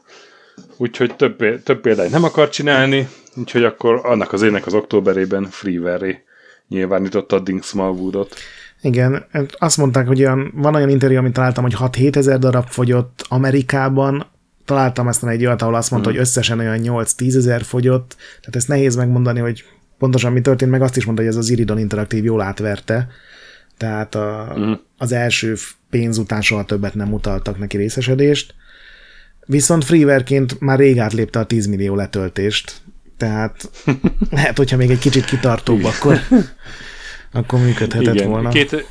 úgyhogy 0.76 1.16
több, 1.16 1.62
több 1.62 1.80
példányt 1.80 2.10
nem 2.10 2.24
akar 2.24 2.48
csinálni, 2.48 3.08
úgyhogy 3.36 3.64
akkor 3.64 4.00
annak 4.02 4.32
az 4.32 4.42
évnek 4.42 4.66
az 4.66 4.74
októberében 4.74 5.44
freeware 5.44 6.22
nyilvánította 6.68 7.36
a 7.36 7.40
Dink 7.40 7.62
Smallwoodot. 7.62 8.34
Igen, 8.82 9.24
azt 9.58 9.76
mondták, 9.76 10.06
hogy 10.06 10.20
olyan, 10.20 10.52
van 10.54 10.74
olyan 10.74 10.88
interjú, 10.88 11.18
amit 11.18 11.32
találtam, 11.32 11.62
hogy 11.62 11.76
6-7 11.78 12.16
ezer 12.16 12.38
darab 12.38 12.66
fogyott 12.68 13.24
Amerikában, 13.28 14.26
találtam 14.64 15.06
aztán 15.06 15.30
egy 15.30 15.46
olyat, 15.46 15.62
ahol 15.62 15.74
azt 15.74 15.90
mondta, 15.90 16.08
hmm. 16.08 16.18
hogy 16.18 16.28
összesen 16.28 16.58
olyan 16.58 16.78
8-10 16.82 17.36
ezer 17.36 17.62
fogyott, 17.62 18.16
tehát 18.40 18.56
ezt 18.56 18.68
nehéz 18.68 18.96
megmondani, 18.96 19.40
hogy 19.40 19.64
pontosan 19.98 20.32
mi 20.32 20.40
történt, 20.40 20.70
meg 20.70 20.82
azt 20.82 20.96
is 20.96 21.04
mondta, 21.04 21.22
hogy 21.22 21.32
ez 21.32 21.38
az 21.38 21.50
Iridon 21.50 21.78
Interaktív 21.78 22.24
jól 22.24 22.40
átverte, 22.40 23.08
tehát 23.76 24.14
a, 24.14 24.52
hmm. 24.54 24.80
az 24.98 25.12
első 25.12 25.56
pénz 25.90 26.18
után 26.18 26.40
soha 26.40 26.64
többet 26.64 26.94
nem 26.94 27.12
utaltak 27.12 27.58
neki 27.58 27.76
részesedést, 27.76 28.54
viszont 29.46 29.84
freewareként 29.84 30.60
már 30.60 30.78
rég 30.78 30.98
átlépte 30.98 31.38
a 31.38 31.44
10 31.44 31.66
millió 31.66 31.94
letöltést, 31.94 32.82
tehát 33.16 33.70
lehet, 34.30 34.56
hogyha 34.56 34.76
még 34.76 34.90
egy 34.90 34.98
kicsit 34.98 35.24
kitartóbb, 35.24 35.84
akkor, 35.84 36.18
akkor 37.32 37.60
működhetett 37.60 38.14
Igen. 38.14 38.28
volna. 38.28 38.48
Két, 38.48 38.86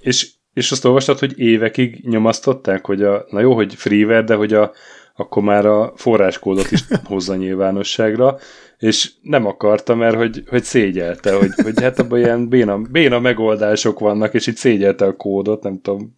és, 0.00 0.30
és 0.52 0.70
azt 0.70 0.84
olvastad, 0.84 1.18
hogy 1.18 1.38
évekig 1.38 2.08
nyomasztották, 2.08 2.86
hogy 2.86 3.02
a, 3.02 3.26
na 3.30 3.40
jó, 3.40 3.54
hogy 3.54 3.74
freeware, 3.74 4.22
de 4.22 4.34
hogy 4.34 4.52
a, 4.52 4.72
akkor 5.16 5.42
már 5.42 5.66
a 5.66 5.92
forráskódot 5.96 6.70
is 6.70 6.84
hozza 7.04 7.34
nyilvánosságra, 7.34 8.38
és 8.78 9.10
nem 9.22 9.46
akarta, 9.46 9.94
mert 9.94 10.16
hogy, 10.16 10.42
hogy 10.46 10.62
szégyelte, 10.62 11.34
hogy, 11.34 11.50
hogy 11.62 11.80
hát 11.80 11.98
abban 11.98 12.18
ilyen 12.18 12.48
béna, 12.48 12.78
béna 12.78 13.18
megoldások 13.18 13.98
vannak, 13.98 14.34
és 14.34 14.46
így 14.46 14.56
szégyelte 14.56 15.04
a 15.04 15.16
kódot, 15.16 15.62
nem 15.62 15.80
tudom. 15.80 16.16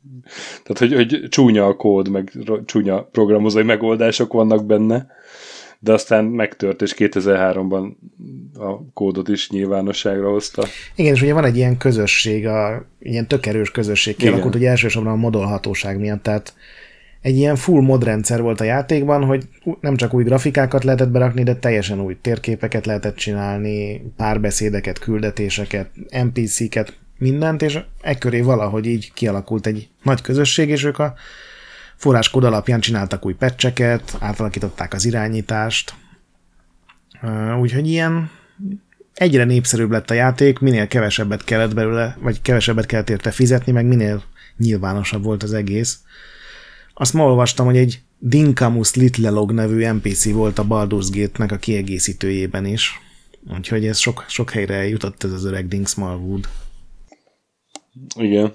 Tehát, 0.62 0.78
hogy, 0.78 0.94
hogy 0.94 1.28
csúnya 1.28 1.66
a 1.66 1.76
kód, 1.76 2.08
meg 2.08 2.32
csúnya 2.64 3.02
programozói 3.02 3.62
megoldások 3.62 4.32
vannak 4.32 4.66
benne 4.66 5.06
de 5.84 5.92
aztán 5.92 6.24
megtört, 6.24 6.82
és 6.82 6.94
2003-ban 6.98 7.92
a 8.58 8.92
kódot 8.92 9.28
is 9.28 9.50
nyilvánosságra 9.50 10.30
hozta. 10.30 10.66
Igen, 10.94 11.14
és 11.14 11.22
ugye 11.22 11.32
van 11.32 11.44
egy 11.44 11.56
ilyen 11.56 11.76
közösség, 11.76 12.46
a, 12.46 12.86
ilyen 12.98 13.28
tök 13.28 13.46
erős 13.46 13.70
közösség 13.70 14.16
kialakult, 14.16 14.52
hogy 14.52 14.64
elsősorban 14.64 15.12
a 15.12 15.16
modolhatóság 15.16 15.98
miatt, 15.98 16.22
tehát 16.22 16.54
egy 17.20 17.36
ilyen 17.36 17.56
full 17.56 17.82
mod 17.82 18.04
rendszer 18.04 18.42
volt 18.42 18.60
a 18.60 18.64
játékban, 18.64 19.24
hogy 19.24 19.44
nem 19.80 19.96
csak 19.96 20.14
új 20.14 20.24
grafikákat 20.24 20.84
lehetett 20.84 21.10
berakni, 21.10 21.42
de 21.42 21.56
teljesen 21.56 22.00
új 22.00 22.16
térképeket 22.20 22.86
lehetett 22.86 23.16
csinálni, 23.16 24.02
párbeszédeket, 24.16 24.98
küldetéseket, 24.98 25.90
NPC-ket, 26.22 26.98
mindent, 27.18 27.62
és 27.62 27.78
ekköré 28.00 28.40
valahogy 28.40 28.86
így 28.86 29.12
kialakult 29.12 29.66
egy 29.66 29.88
nagy 30.02 30.20
közösség, 30.20 30.68
és 30.68 30.84
ők 30.84 30.98
a 30.98 31.14
forráskód 32.04 32.44
alapján 32.44 32.80
csináltak 32.80 33.26
új 33.26 33.34
pecseket, 33.34 34.16
átalakították 34.20 34.92
az 34.92 35.04
irányítást, 35.04 35.94
úgyhogy 37.60 37.88
ilyen 37.88 38.30
egyre 39.14 39.44
népszerűbb 39.44 39.90
lett 39.90 40.10
a 40.10 40.14
játék, 40.14 40.58
minél 40.58 40.86
kevesebbet 40.86 41.44
kellett 41.44 41.74
belőle, 41.74 42.16
vagy 42.20 42.42
kevesebbet 42.42 42.86
kellett 42.86 43.10
érte 43.10 43.30
fizetni, 43.30 43.72
meg 43.72 43.86
minél 43.86 44.22
nyilvánosabb 44.56 45.22
volt 45.22 45.42
az 45.42 45.52
egész. 45.52 45.98
Azt 46.94 47.12
ma 47.12 47.24
olvastam, 47.24 47.66
hogy 47.66 47.76
egy 47.76 48.02
Dinkamus 48.18 48.94
Litlelog 48.94 49.52
nevű 49.52 49.86
NPC 49.86 50.32
volt 50.32 50.58
a 50.58 50.66
Baldur's 50.66 51.08
Gate-nek 51.10 51.52
a 51.52 51.56
kiegészítőjében 51.56 52.66
is. 52.66 53.00
Úgyhogy 53.56 53.86
ez 53.86 53.98
sok, 53.98 54.24
sok 54.28 54.50
helyre 54.50 54.88
jutott 54.88 55.24
ez 55.24 55.32
az 55.32 55.44
öreg 55.44 55.68
Dink 55.68 55.88
Smallwood. 55.88 56.48
Igen. 58.16 58.52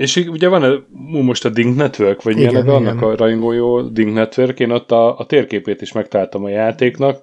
És 0.00 0.16
ugye 0.16 0.48
van 0.48 0.86
most 1.10 1.44
a 1.44 1.48
Dink 1.48 1.76
Network, 1.76 2.22
vagy 2.22 2.34
milyen 2.34 2.52
neve 2.52 2.72
annak 2.72 3.02
a 3.02 3.16
rajongójó 3.16 3.80
Dink 3.80 4.14
Network, 4.14 4.60
én 4.60 4.70
ott 4.70 4.90
a, 4.90 5.18
a 5.18 5.26
térképét 5.26 5.80
is 5.82 5.92
megtaláltam 5.92 6.44
a 6.44 6.48
játéknak. 6.48 7.20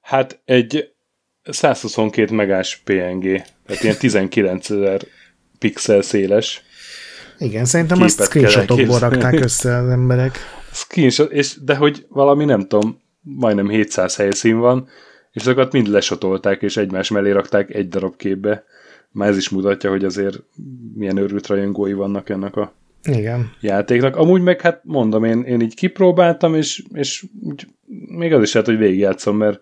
Hát 0.00 0.40
egy 0.44 0.92
122 1.42 2.34
megás 2.34 2.82
PNG, 2.84 3.42
tehát 3.66 3.82
ilyen 3.82 3.96
19 3.98 4.70
ezer 4.70 5.00
pixel 5.58 6.02
széles. 6.02 6.62
Igen, 7.38 7.64
szerintem 7.64 8.02
azt 8.02 8.22
screenshotokból 8.22 8.98
rakták 8.98 9.40
össze 9.40 9.76
az 9.76 9.88
emberek. 9.88 10.38
Screenshot, 10.72 11.32
és, 11.32 11.56
de 11.64 11.74
hogy 11.74 12.06
valami 12.08 12.44
nem 12.44 12.60
tudom, 12.60 13.00
majdnem 13.20 13.68
700 13.68 14.16
helyszín 14.16 14.58
van, 14.58 14.88
és 15.30 15.40
azokat 15.40 15.72
mind 15.72 15.88
lesotolták, 15.88 16.62
és 16.62 16.76
egymás 16.76 17.10
mellé 17.10 17.30
rakták 17.30 17.74
egy 17.74 17.88
darab 17.88 18.16
képbe. 18.16 18.64
Már 19.10 19.28
ez 19.28 19.36
is 19.36 19.48
mutatja, 19.48 19.90
hogy 19.90 20.04
azért 20.04 20.42
milyen 20.94 21.16
őrült 21.16 21.46
rajongói 21.46 21.92
vannak 21.92 22.28
ennek 22.28 22.56
a 22.56 22.72
Igen. 23.04 23.52
játéknak. 23.60 24.16
Amúgy 24.16 24.42
meg 24.42 24.60
hát 24.60 24.80
mondom, 24.84 25.24
én, 25.24 25.42
én 25.42 25.60
így 25.60 25.74
kipróbáltam, 25.74 26.54
és, 26.54 26.82
és 26.92 27.24
úgy, 27.42 27.66
még 28.16 28.32
az 28.32 28.42
is 28.42 28.52
lehet, 28.52 28.68
hogy 28.68 28.78
végigjátszom, 28.78 29.36
mert 29.36 29.60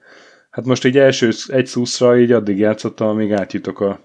hát 0.51 0.65
most 0.65 0.85
így 0.85 0.99
első 0.99 1.31
egy 1.47 1.67
szuszra 1.67 2.19
így 2.19 2.33
addig 2.33 2.59
játszottam, 2.59 3.09
amíg 3.09 3.33
átjutok 3.33 3.81
a, 3.81 4.01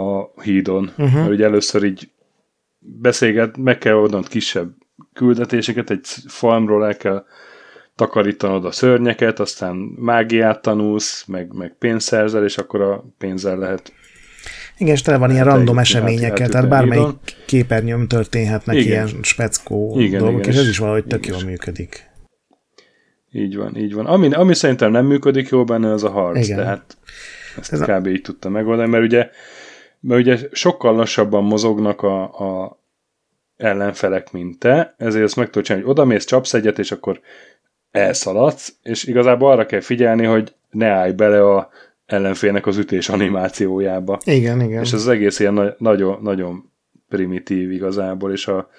a 0.00 0.30
hídon. 0.42 0.90
Uh-huh. 0.98 1.14
Mert 1.14 1.30
ugye 1.30 1.44
először 1.44 1.84
így 1.84 2.10
beszélget, 2.78 3.56
meg 3.56 3.78
kell 3.78 3.94
oldnod 3.94 4.28
kisebb 4.28 4.72
küldetéseket, 5.12 5.90
egy 5.90 6.06
farmról 6.26 6.86
el 6.86 6.96
kell 6.96 7.24
takarítanod 7.94 8.64
a 8.64 8.70
szörnyeket, 8.70 9.40
aztán 9.40 9.76
mágiát 9.96 10.62
tanulsz, 10.62 11.24
meg, 11.26 11.52
meg 11.52 11.76
pénzt 11.78 12.06
szerzel, 12.06 12.44
és 12.44 12.58
akkor 12.58 12.80
a 12.80 13.04
pénzzel 13.18 13.58
lehet 13.58 13.92
igen, 14.78 14.94
és 14.94 15.02
tele 15.02 15.16
van 15.16 15.30
ilyen 15.30 15.44
random 15.44 15.78
eseményekkel, 15.78 16.48
tehát 16.48 16.68
bármelyik 16.68 17.16
képernyőm 17.46 18.06
történhetnek 18.06 18.76
igen. 18.76 18.88
ilyen 18.88 19.22
speckó 19.22 20.00
igen, 20.00 20.20
dolgok, 20.20 20.40
igen, 20.40 20.52
és 20.52 20.58
ez 20.58 20.68
is 20.68 20.78
valahogy 20.78 21.04
tök 21.04 21.26
jól 21.26 21.42
működik. 21.44 22.06
Így 23.32 23.56
van, 23.56 23.76
így 23.76 23.94
van. 23.94 24.06
Ami, 24.06 24.32
ami 24.32 24.54
szerintem 24.54 24.90
nem 24.90 25.06
működik 25.06 25.48
jól 25.48 25.64
benne, 25.64 25.92
az 25.92 26.04
a 26.04 26.10
harc, 26.10 26.44
igen. 26.44 26.56
tehát 26.56 26.96
ezt 27.58 27.72
ez 27.72 27.80
kb. 27.80 28.06
A... 28.06 28.08
így 28.08 28.22
tudta 28.22 28.48
megoldani, 28.48 28.88
mert 28.88 29.04
ugye, 29.04 29.30
mert 30.00 30.20
ugye 30.20 30.38
sokkal 30.52 30.94
lassabban 30.94 31.44
mozognak 31.44 32.02
a, 32.02 32.22
a 32.22 32.78
ellenfelek, 33.56 34.32
mint 34.32 34.58
te, 34.58 34.94
ezért 34.98 35.24
ezt 35.24 35.36
meg 35.36 35.46
tudod 35.46 35.64
csinálni, 35.64 35.86
hogy 35.86 35.96
odamész, 35.96 36.24
csapsz 36.24 36.54
egyet, 36.54 36.78
és 36.78 36.92
akkor 36.92 37.20
elszaladsz, 37.90 38.76
és 38.82 39.04
igazából 39.04 39.50
arra 39.50 39.66
kell 39.66 39.80
figyelni, 39.80 40.24
hogy 40.24 40.54
ne 40.70 40.86
állj 40.86 41.12
bele 41.12 41.54
a 41.54 41.70
ellenfélnek 42.08 42.66
az 42.66 42.76
ütés 42.76 43.08
animációjába. 43.08 44.18
Igen, 44.24 44.60
igen. 44.60 44.82
És 44.82 44.92
ez 44.92 45.00
az 45.00 45.08
egész 45.08 45.38
ilyen 45.38 45.54
na- 45.54 45.74
nagyon, 45.78 46.18
nagyon 46.22 46.70
primitív 47.08 47.72
igazából, 47.72 48.32
és 48.32 48.46
a, 48.46 48.70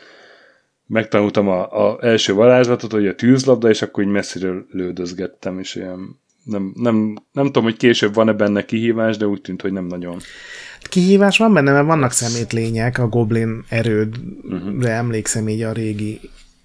megtanultam 0.87 1.47
a, 1.47 1.89
a 1.89 1.97
első 2.01 2.33
varázslatot, 2.33 2.91
hogy 2.91 3.07
a 3.07 3.15
tűzlabda, 3.15 3.69
és 3.69 3.81
akkor 3.81 4.03
így 4.03 4.09
messziről 4.09 4.65
lődözgettem, 4.71 5.59
és 5.59 5.75
ilyen 5.75 6.19
nem, 6.43 6.73
nem, 6.75 7.15
nem 7.31 7.45
tudom, 7.45 7.63
hogy 7.63 7.77
később 7.77 8.13
van-e 8.13 8.33
benne 8.33 8.65
kihívás, 8.65 9.17
de 9.17 9.27
úgy 9.27 9.41
tűnt, 9.41 9.61
hogy 9.61 9.71
nem 9.71 9.85
nagyon. 9.85 10.17
Kihívás 10.81 11.37
van 11.37 11.53
benne, 11.53 11.71
mert 11.71 11.85
vannak 11.85 12.11
szemétlények, 12.11 12.97
a 12.97 13.07
goblin 13.07 13.63
erődre 13.69 14.19
uh-huh. 14.43 14.89
emlékszem 14.89 15.49
így 15.49 15.61
a 15.61 15.71
régi 15.71 16.19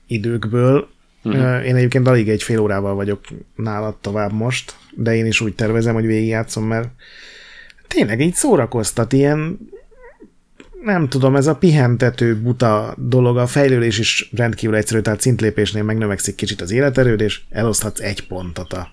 időkből. 0.07 0.89
Uh-huh. 1.25 1.67
Én 1.67 1.75
egyébként 1.75 2.07
alig 2.07 2.29
egy 2.29 2.43
fél 2.43 2.59
órával 2.59 2.95
vagyok 2.95 3.21
nálad 3.57 3.97
tovább 3.97 4.33
most, 4.33 4.75
de 4.95 5.15
én 5.15 5.27
is 5.27 5.41
úgy 5.41 5.55
tervezem, 5.55 5.95
hogy 5.95 6.07
végigjátszom, 6.07 6.65
mert 6.65 6.89
tényleg 7.89 8.21
így 8.21 8.35
szórakoztat, 8.35 9.13
ilyen 9.13 9.59
nem 10.85 11.09
tudom, 11.09 11.37
ez 11.37 11.47
a 11.47 11.57
pihentető 11.57 12.37
buta 12.37 12.95
dolog, 12.99 13.37
a 13.37 13.47
fejlődés 13.47 13.99
is 13.99 14.31
rendkívül 14.37 14.77
egyszerű, 14.77 15.01
tehát 15.01 15.21
szintlépésnél 15.21 15.83
megnövekszik 15.83 16.35
kicsit 16.35 16.61
az 16.61 16.71
életerőd, 16.71 17.21
és 17.21 17.41
eloszthatsz 17.51 18.01
egy 18.01 18.27
pontot 18.27 18.73
a 18.73 18.89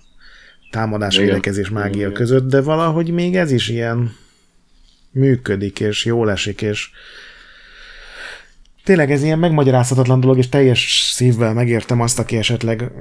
támadás, 0.71 1.13
Igen. 1.13 1.25
védekezés 1.25 1.69
mágia 1.69 2.01
Igen. 2.01 2.13
között, 2.13 2.49
de 2.49 2.61
valahogy 2.61 3.09
még 3.11 3.35
ez 3.35 3.51
is 3.51 3.69
ilyen 3.69 4.15
működik, 5.11 5.79
és 5.79 6.05
jól 6.05 6.31
esik, 6.31 6.61
és 6.61 6.89
tényleg 8.83 9.11
ez 9.11 9.23
ilyen 9.23 9.39
megmagyarázhatatlan 9.39 10.19
dolog, 10.19 10.37
és 10.37 10.49
teljes 10.49 11.11
szívvel 11.13 11.53
megértem 11.53 12.01
azt, 12.01 12.19
aki 12.19 12.37
esetleg, 12.37 12.91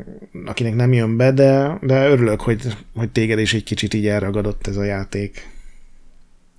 akinek 0.47 0.75
nem 0.75 0.93
jön 0.93 1.17
be, 1.17 1.33
de, 1.33 1.79
de 1.83 2.09
örülök, 2.09 2.41
hogy, 2.41 2.63
hogy 2.95 3.11
téged 3.11 3.39
is 3.39 3.55
egy 3.55 3.65
kicsit 3.65 3.95
így 3.95 4.07
elragadott 4.07 4.67
ez 4.67 4.77
a 4.77 4.85
játék. 4.85 5.49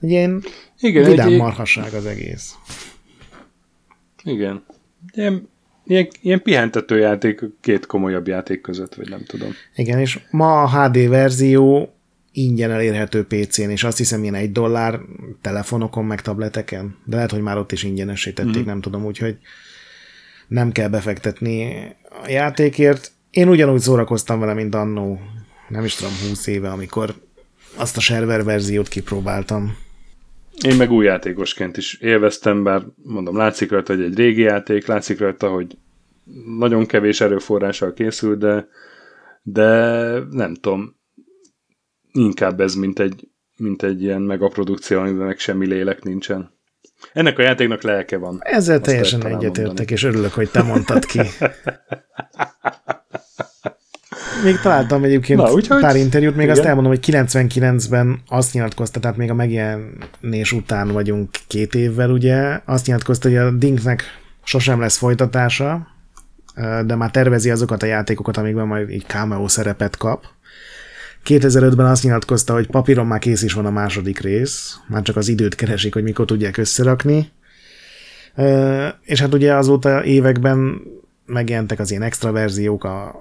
Egy 0.02 0.10
ilyen 0.10 0.44
Igen, 0.80 1.10
vidám 1.10 1.28
egy, 1.28 1.38
marhasság 1.38 1.94
az 1.94 2.06
egész. 2.06 2.56
Igen. 4.24 4.66
Ilyen, 5.14 5.50
ilyen, 5.86 6.08
ilyen 6.22 6.42
pihentető 6.42 6.98
játék 6.98 7.42
két 7.62 7.86
komolyabb 7.86 8.28
játék 8.28 8.62
között, 8.62 8.96
vagy 8.96 9.10
nem 9.10 9.24
tudom. 9.24 9.50
Igen, 9.76 10.00
és 10.00 10.20
ma 10.32 10.62
a 10.62 10.70
HD 10.70 11.10
verzió 11.10 11.94
ingyen 12.32 12.72
elérhető 12.72 13.26
PC-n, 13.26 13.70
és 13.70 13.84
azt 13.84 13.98
hiszem 13.98 14.22
ilyen 14.22 14.36
egy 14.36 14.52
dollár 14.52 15.00
telefonokon, 15.42 16.06
meg 16.06 16.22
tableteken, 16.22 16.96
de 17.06 17.16
lehet, 17.16 17.32
hogy 17.32 17.42
már 17.42 17.58
ott 17.58 17.72
is 17.72 17.84
ingyenesítették, 17.84 18.64
mm. 18.64 18.66
nem 18.66 18.82
tudom, 18.82 19.06
úgyhogy 19.06 19.38
nem 20.48 20.72
kell 20.72 20.88
befektetni 20.88 21.74
a 22.24 22.30
játékért. 22.30 23.12
Én 23.30 23.50
ugyanúgy 23.50 23.80
szórakoztam 23.80 24.40
vele, 24.40 24.54
mint 24.54 24.76
annó, 24.76 25.20
nem 25.70 25.84
is 25.84 25.96
tudom, 25.96 26.14
20 26.28 26.48
éve, 26.48 26.70
amikor 26.70 27.14
azt 27.76 27.98
a 27.98 28.00
server 28.00 28.44
verziót 28.44 28.88
kipróbáltam. 28.88 29.78
Én 30.66 30.76
meg 30.76 30.92
új 30.92 31.06
játékosként 31.06 31.78
is 31.78 31.94
élveztem, 31.94 32.64
bár 32.64 32.82
mondom, 33.04 33.38
látszik 33.38 33.72
rajta, 33.72 33.94
hogy 33.96 34.04
egy 34.04 34.16
régi 34.16 34.42
játék, 34.42 34.86
látszik 34.86 35.20
rajta, 35.20 35.50
hogy 35.50 35.78
nagyon 36.58 36.86
kevés 36.86 37.22
erőforrással 37.22 37.94
készül, 37.94 38.38
de, 38.38 38.68
de 39.44 39.68
nem 40.32 40.54
tudom, 40.54 40.96
inkább 42.12 42.60
ez, 42.60 42.76
mint 42.76 43.00
egy, 43.00 43.28
mint 43.58 43.84
egy 43.84 44.02
ilyen 44.02 44.22
megaprodukció, 44.22 45.00
amiben 45.00 45.26
meg 45.26 45.40
semmi 45.40 45.66
lélek 45.66 46.04
nincsen. 46.04 46.60
Ennek 47.14 47.38
a 47.38 47.42
játéknak 47.42 47.82
lelke 47.82 48.18
van. 48.18 48.40
Ezzel 48.42 48.80
teljesen 48.80 49.26
egyetértek, 49.26 49.92
és 49.92 50.04
örülök, 50.04 50.34
hogy 50.34 50.50
te 50.50 50.62
mondtad 50.62 51.06
ki. 51.06 51.22
Még 54.44 54.60
találtam 54.60 55.04
egyébként 55.04 55.40
Na, 55.40 55.52
úgyhogy, 55.52 55.82
pár 55.82 55.96
interjút, 55.96 56.36
még 56.36 56.44
igen. 56.44 56.58
azt 56.58 56.68
elmondom, 56.68 56.92
hogy 56.92 57.06
99-ben 57.08 58.22
azt 58.28 58.54
nyilatkozta, 58.54 59.00
tehát 59.00 59.18
még 59.18 59.30
a 59.30 59.34
megjelenés 59.34 60.52
után 60.52 60.88
vagyunk 60.88 61.30
két 61.48 61.76
évvel, 61.76 62.10
ugye, 62.10 62.60
azt 62.66 62.86
nyilatkozta, 62.86 63.28
hogy 63.28 63.38
a 63.38 63.52
Dinknek 63.52 64.04
sosem 64.44 64.80
lesz 64.80 64.98
folytatása, 64.98 65.88
de 66.86 66.96
már 66.96 67.12
tervezi 67.12 67.50
azokat 67.50 67.84
a 67.84 67.86
játékokat, 67.86 68.38
amikben 68.38 68.68
majd 68.68 68.90
egy 68.90 69.04
cameo 69.08 69.48
szerepet 69.48 69.98
kap. 69.98 70.24
2005-ben 71.26 71.86
azt 71.86 72.04
nyilatkozta, 72.04 72.54
hogy 72.54 72.68
papíron 72.68 73.08
már 73.08 73.20
kész 73.20 73.42
is 73.42 73.54
van 73.54 73.66
a 73.66 73.72
második 73.72 74.20
rész, 74.20 74.80
már 74.88 75.02
csak 75.02 75.16
az 75.16 75.28
időt 75.28 75.56
keresik, 75.56 75.94
hogy 75.94 76.04
mikor 76.04 76.26
tudják 76.26 76.58
összerakni. 76.58 77.32
És 79.02 79.20
hát 79.20 79.34
ugye 79.34 79.54
azóta 79.54 80.04
években 80.04 80.82
megjelentek 81.26 81.80
az 81.80 81.90
ilyen 81.90 82.04
extra 82.04 82.32
verziók, 82.32 82.84
a 82.84 83.16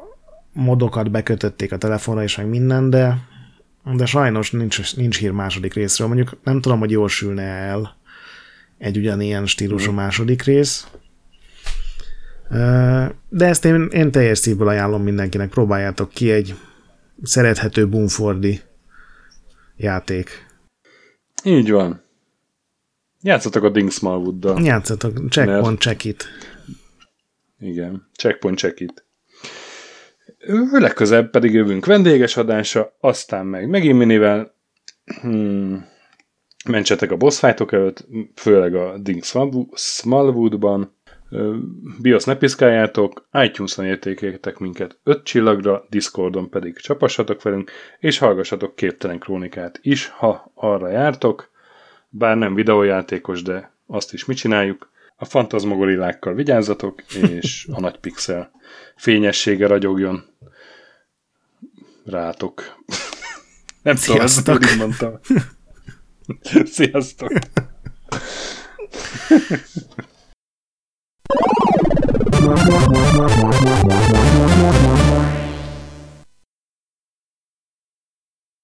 modokat 0.52 1.10
bekötötték 1.10 1.72
a 1.72 1.76
telefonra 1.76 2.22
és 2.22 2.36
meg 2.36 2.48
minden, 2.48 2.90
de, 2.90 3.18
de 3.96 4.06
sajnos 4.06 4.50
nincs, 4.50 4.96
nincs 4.96 5.18
hír 5.18 5.30
második 5.30 5.74
részről. 5.74 6.06
Mondjuk 6.06 6.38
nem 6.44 6.60
tudom, 6.60 6.78
hogy 6.78 6.90
jól 6.90 7.08
sülne 7.08 7.42
el 7.42 7.96
egy 8.78 8.96
ugyanilyen 8.96 9.46
stílusú 9.46 9.92
második 9.92 10.42
rész. 10.42 10.86
De 13.28 13.46
ezt 13.46 13.64
én, 13.64 13.88
én 13.92 14.10
teljes 14.10 14.38
szívből 14.38 14.68
ajánlom 14.68 15.02
mindenkinek, 15.02 15.48
próbáljátok 15.48 16.10
ki 16.10 16.30
egy 16.30 16.54
szerethető 17.22 17.88
Bumfordi 17.88 18.60
játék. 19.76 20.46
Így 21.44 21.70
van. 21.70 22.02
Játszatok 23.22 23.62
a 23.62 23.68
Ding 23.68 23.90
Smallwood-dal. 23.90 24.62
Játszatok, 24.62 25.28
checkpoint 25.28 25.64
mert... 25.64 25.80
check 25.80 26.04
it. 26.04 26.24
Igen, 27.58 28.08
checkpoint 28.14 28.58
check 28.58 28.80
it. 28.80 29.04
Legközebb 30.70 31.30
pedig 31.30 31.52
jövünk 31.52 31.86
vendéges 31.86 32.36
adása, 32.36 32.96
aztán 33.00 33.46
meg 33.46 33.68
megint 33.68 33.98
minivel 33.98 34.54
hmm, 35.20 35.86
mentsetek 36.64 37.10
a 37.10 37.16
boss 37.16 37.38
fightok 37.38 37.72
előtt, 37.72 38.06
főleg 38.34 38.74
a 38.74 38.98
Ding 38.98 39.22
Smallwoodban, 39.74 40.96
BIOS 42.00 42.24
ne 42.24 42.36
piszkáljátok, 42.36 43.28
iTunes-on 43.32 43.84
értékeljetek 43.84 44.58
minket 44.58 44.98
5 45.02 45.22
csillagra, 45.22 45.86
Discordon 45.88 46.50
pedig 46.50 46.76
csapassatok 46.76 47.42
velünk, 47.42 47.70
és 47.98 48.18
hallgassatok 48.18 48.76
képtelen 48.76 49.18
krónikát 49.18 49.78
is, 49.82 50.08
ha 50.08 50.50
arra 50.54 50.88
jártok, 50.88 51.50
bár 52.08 52.36
nem 52.36 52.54
videójátékos, 52.54 53.42
de 53.42 53.72
azt 53.86 54.12
is 54.12 54.24
mi 54.24 54.34
csináljuk. 54.34 54.90
A 55.16 55.24
fantazmogorillákkal 55.24 56.34
vigyázzatok, 56.34 57.02
és 57.12 57.68
a 57.72 57.80
nagy 57.80 57.98
pixel 57.98 58.50
fényessége 58.96 59.66
ragyogjon 59.66 60.24
rátok. 62.04 62.62
Nem 63.82 63.96
Sziasztok. 63.96 64.58
tudom, 64.58 64.78
mondtam. 64.78 65.18
Sziasztok! 66.64 67.32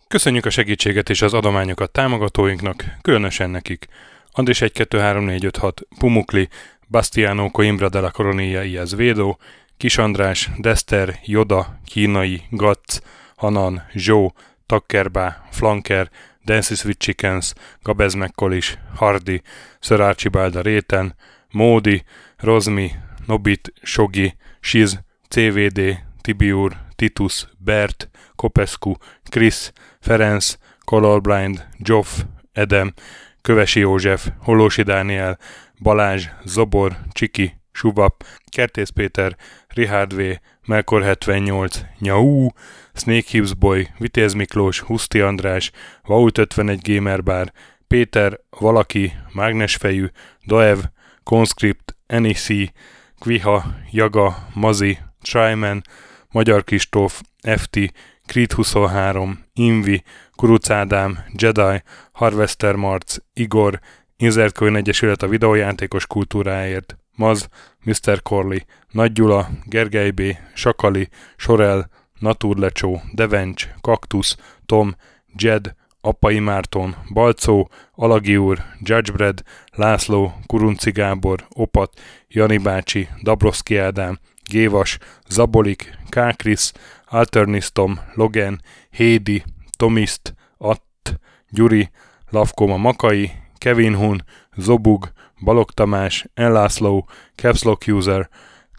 Köszönjük 0.08 0.46
a 0.46 0.50
segítséget 0.50 1.10
és 1.10 1.22
az 1.22 1.34
adományokat 1.34 1.90
támogatóinknak, 1.90 2.84
különösen 3.02 3.50
nekik. 3.50 3.86
Andris 4.32 4.60
1 4.60 4.72
2 4.72 4.98
3 4.98 5.24
4 5.24 5.44
5 5.44 5.56
6 5.56 5.86
Pumukli, 5.98 6.48
Bastiano 6.88 7.50
Coimbra 7.50 7.88
de 7.88 8.00
la 8.00 8.10
Coronilla 8.10 8.62
Iaz 8.62 8.94
Védó, 8.94 9.38
Kis 9.76 9.98
András, 9.98 10.50
Dester, 10.58 11.18
Joda, 11.24 11.78
Kínai, 11.84 12.42
Gatz, 12.50 13.02
Hanan, 13.36 13.82
Zsó, 13.94 14.34
Takkerbá, 14.66 15.46
Flanker, 15.50 16.10
Dancy 16.44 16.74
Sweet 16.74 16.98
Chickens, 16.98 17.54
Gabez 17.82 18.14
McCollis, 18.14 18.78
Hardy, 18.94 19.42
Sir 19.80 20.00
Archibald 20.00 20.62
Réten, 20.62 21.14
Módi, 21.50 22.04
Rozmi, 22.38 22.90
Nobit, 23.26 23.72
Sogi, 23.82 24.36
Siz, 24.60 24.98
CVD, 25.28 25.98
Tibiur, 26.20 26.76
Titus, 26.96 27.48
Bert, 27.58 28.08
Kopescu, 28.36 28.94
Chris, 29.30 29.72
Ferenc, 30.00 30.56
Colorblind, 30.84 31.66
Joff, 31.78 32.24
Edem, 32.52 32.94
Kövesi 33.42 33.80
József, 33.80 34.28
Holósi 34.38 34.82
Dániel, 34.82 35.38
Balázs, 35.82 36.28
Zobor, 36.44 36.96
Csiki, 37.12 37.60
Subap, 37.72 38.24
Kertész 38.50 38.88
Péter, 38.88 39.36
Richard 39.68 40.14
V, 40.14 40.20
Melkor 40.66 41.02
78, 41.02 41.80
Nyau, 41.98 42.48
Snake 42.94 43.28
Hips 43.30 43.54
Boy, 43.54 43.88
Vitéz 43.98 44.32
Miklós, 44.32 44.80
Huszti 44.80 45.20
András, 45.20 45.70
Vault 46.02 46.38
51 46.38 46.80
Gamer 46.82 47.22
Bar, 47.22 47.52
Péter, 47.86 48.40
Valaki, 48.58 49.12
Mágnesfejű, 49.32 50.06
Doev, 50.44 50.78
Conscript, 51.24 51.85
NEC, 52.06 52.72
Kviha, 53.20 53.64
Jaga, 53.90 54.46
Mazi, 54.54 54.98
Tryman, 55.22 55.82
Magyar 56.30 56.64
Kristóf, 56.64 57.20
FT, 57.56 57.78
Creed 58.26 58.52
23, 58.52 59.44
Invi, 59.54 60.02
Kuruc 60.36 60.70
Ádám, 60.70 61.24
Jedi, 61.38 61.82
Harvester 62.12 62.74
Marc, 62.74 63.16
Igor, 63.32 63.80
Inzertkönyv 64.16 64.76
Egyesület 64.76 65.22
a 65.22 65.28
videójátékos 65.28 66.06
kultúráért, 66.06 66.96
Maz, 67.16 67.48
Mr. 67.84 68.22
Corley, 68.22 68.58
Nagy 68.90 69.12
Gyula, 69.12 69.48
Gergely 69.64 70.10
B., 70.10 70.22
Sakali, 70.54 71.08
Sorel, 71.36 71.90
Naturlecsó, 72.18 73.00
Devencs, 73.12 73.68
Kaktusz, 73.80 74.36
Tom, 74.66 74.94
Jed, 75.36 75.74
Apai 76.06 76.38
Márton, 76.38 76.94
Balcó, 77.12 77.68
Alagi 77.94 78.36
úr, 78.36 78.62
Judgebred, 78.80 79.42
László, 79.72 80.32
Kurunci 80.46 80.90
Gábor, 80.90 81.46
Opat, 81.54 82.00
Jani 82.28 82.58
bácsi, 82.58 83.08
Dabroszki 83.22 83.76
Ádám, 83.76 84.18
Gévas, 84.50 84.98
Zabolik, 85.28 85.98
Kákris, 86.08 86.72
Alternisztom, 87.06 88.00
Logan, 88.14 88.60
Hédi, 88.90 89.42
Tomiszt, 89.76 90.34
Att, 90.58 91.20
Gyuri, 91.50 91.90
Lavkoma 92.30 92.76
Makai, 92.76 93.30
Kevin 93.58 93.94
Hun, 93.94 94.24
Zobug, 94.56 95.08
Balog 95.44 95.70
Tamás, 95.70 96.26
Enlászló, 96.34 97.08
Capslock 97.34 97.86
User, 97.86 98.28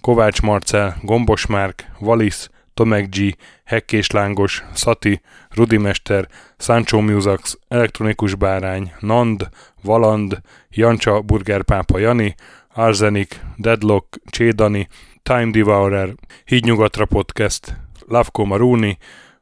Kovács 0.02 0.42
Marcel, 0.42 0.98
Gombos 1.02 1.46
Márk, 1.46 1.86
Valisz, 2.00 2.50
Tomek 2.78 3.10
G, 3.10 3.36
Hekkés 3.64 4.10
Lángos, 4.10 4.64
Szati, 4.74 5.22
Rudimester, 5.50 6.28
Sancho 6.58 7.02
Musax, 7.02 7.58
Elektronikus 7.68 8.36
Bárány, 8.36 8.92
Nand, 9.00 9.50
Valand, 9.82 10.42
Jancsa 10.70 11.22
Burgerpápa 11.22 11.98
Jani, 12.00 12.36
Arzenik, 12.74 13.40
Deadlock, 13.56 14.20
Csédani, 14.30 14.88
Time 15.24 15.52
Devourer, 15.52 16.14
Hídnyugatra 16.46 17.06
Podcast, 17.06 17.76
Lavko 18.08 18.46
Maruni, 18.46 18.98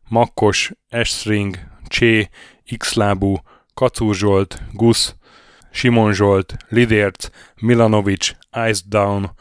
Makkos, 0.09 0.71
Estring, 0.89 1.59
Csé, 1.87 2.29
Xlábú, 2.77 3.35
Kacúr 3.73 4.15
Zsolt, 4.15 4.61
Gusz, 4.71 5.15
Simon 5.71 6.13
Zsolt, 6.13 6.55
Lidérc, 6.69 7.29
Milanovic, 7.61 8.35
Ice 8.69 8.81
Down, 8.89 9.31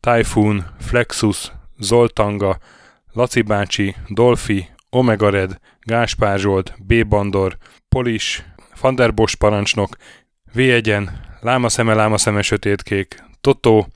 Typhoon, 0.00 0.64
Flexus, 0.80 1.52
Zoltanga, 1.80 2.58
Laci 3.18 3.42
bácsi, 3.42 3.96
Dolfi, 4.08 4.68
Omega 4.90 5.30
Red, 5.30 5.58
Gáspár 5.80 6.38
Zsolt, 6.38 6.74
B. 6.86 7.06
Bandor, 7.06 7.56
Polis, 7.88 8.44
Fanderbos 8.72 9.34
parancsnok, 9.34 9.96
V1-en, 10.54 11.10
Lámaszeme, 11.40 11.94
Lámaszeme, 11.94 12.42
Sötétkék, 12.42 13.24
Totó, 13.40 13.88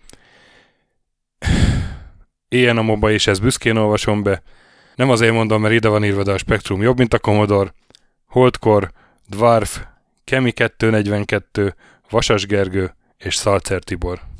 Ilyen 2.49 2.79
a 2.79 2.83
moba, 2.83 3.11
és 3.11 3.27
ezt 3.27 3.43
büszkén 3.43 3.77
olvasom 3.77 4.23
be. 4.23 4.43
Nem 4.95 5.11
azért 5.11 5.33
mondom, 5.33 5.61
mert 5.61 5.75
ide 5.75 5.89
van 5.89 6.05
írva, 6.05 6.23
de 6.23 6.33
a 6.33 6.39
Spektrum 6.39 6.83
jobb, 6.83 6.99
mint 6.99 7.15
a 7.15 7.19
Commodore. 7.19 7.75
Holdkor, 8.27 8.93
Dwarf, 9.27 9.85
Kemi 10.25 10.53
242, 10.53 11.75
Vasas 12.11 12.47
Gergő 12.47 12.95
és 13.17 13.35
Szalcer 13.35 13.83
Tibor. 13.83 14.32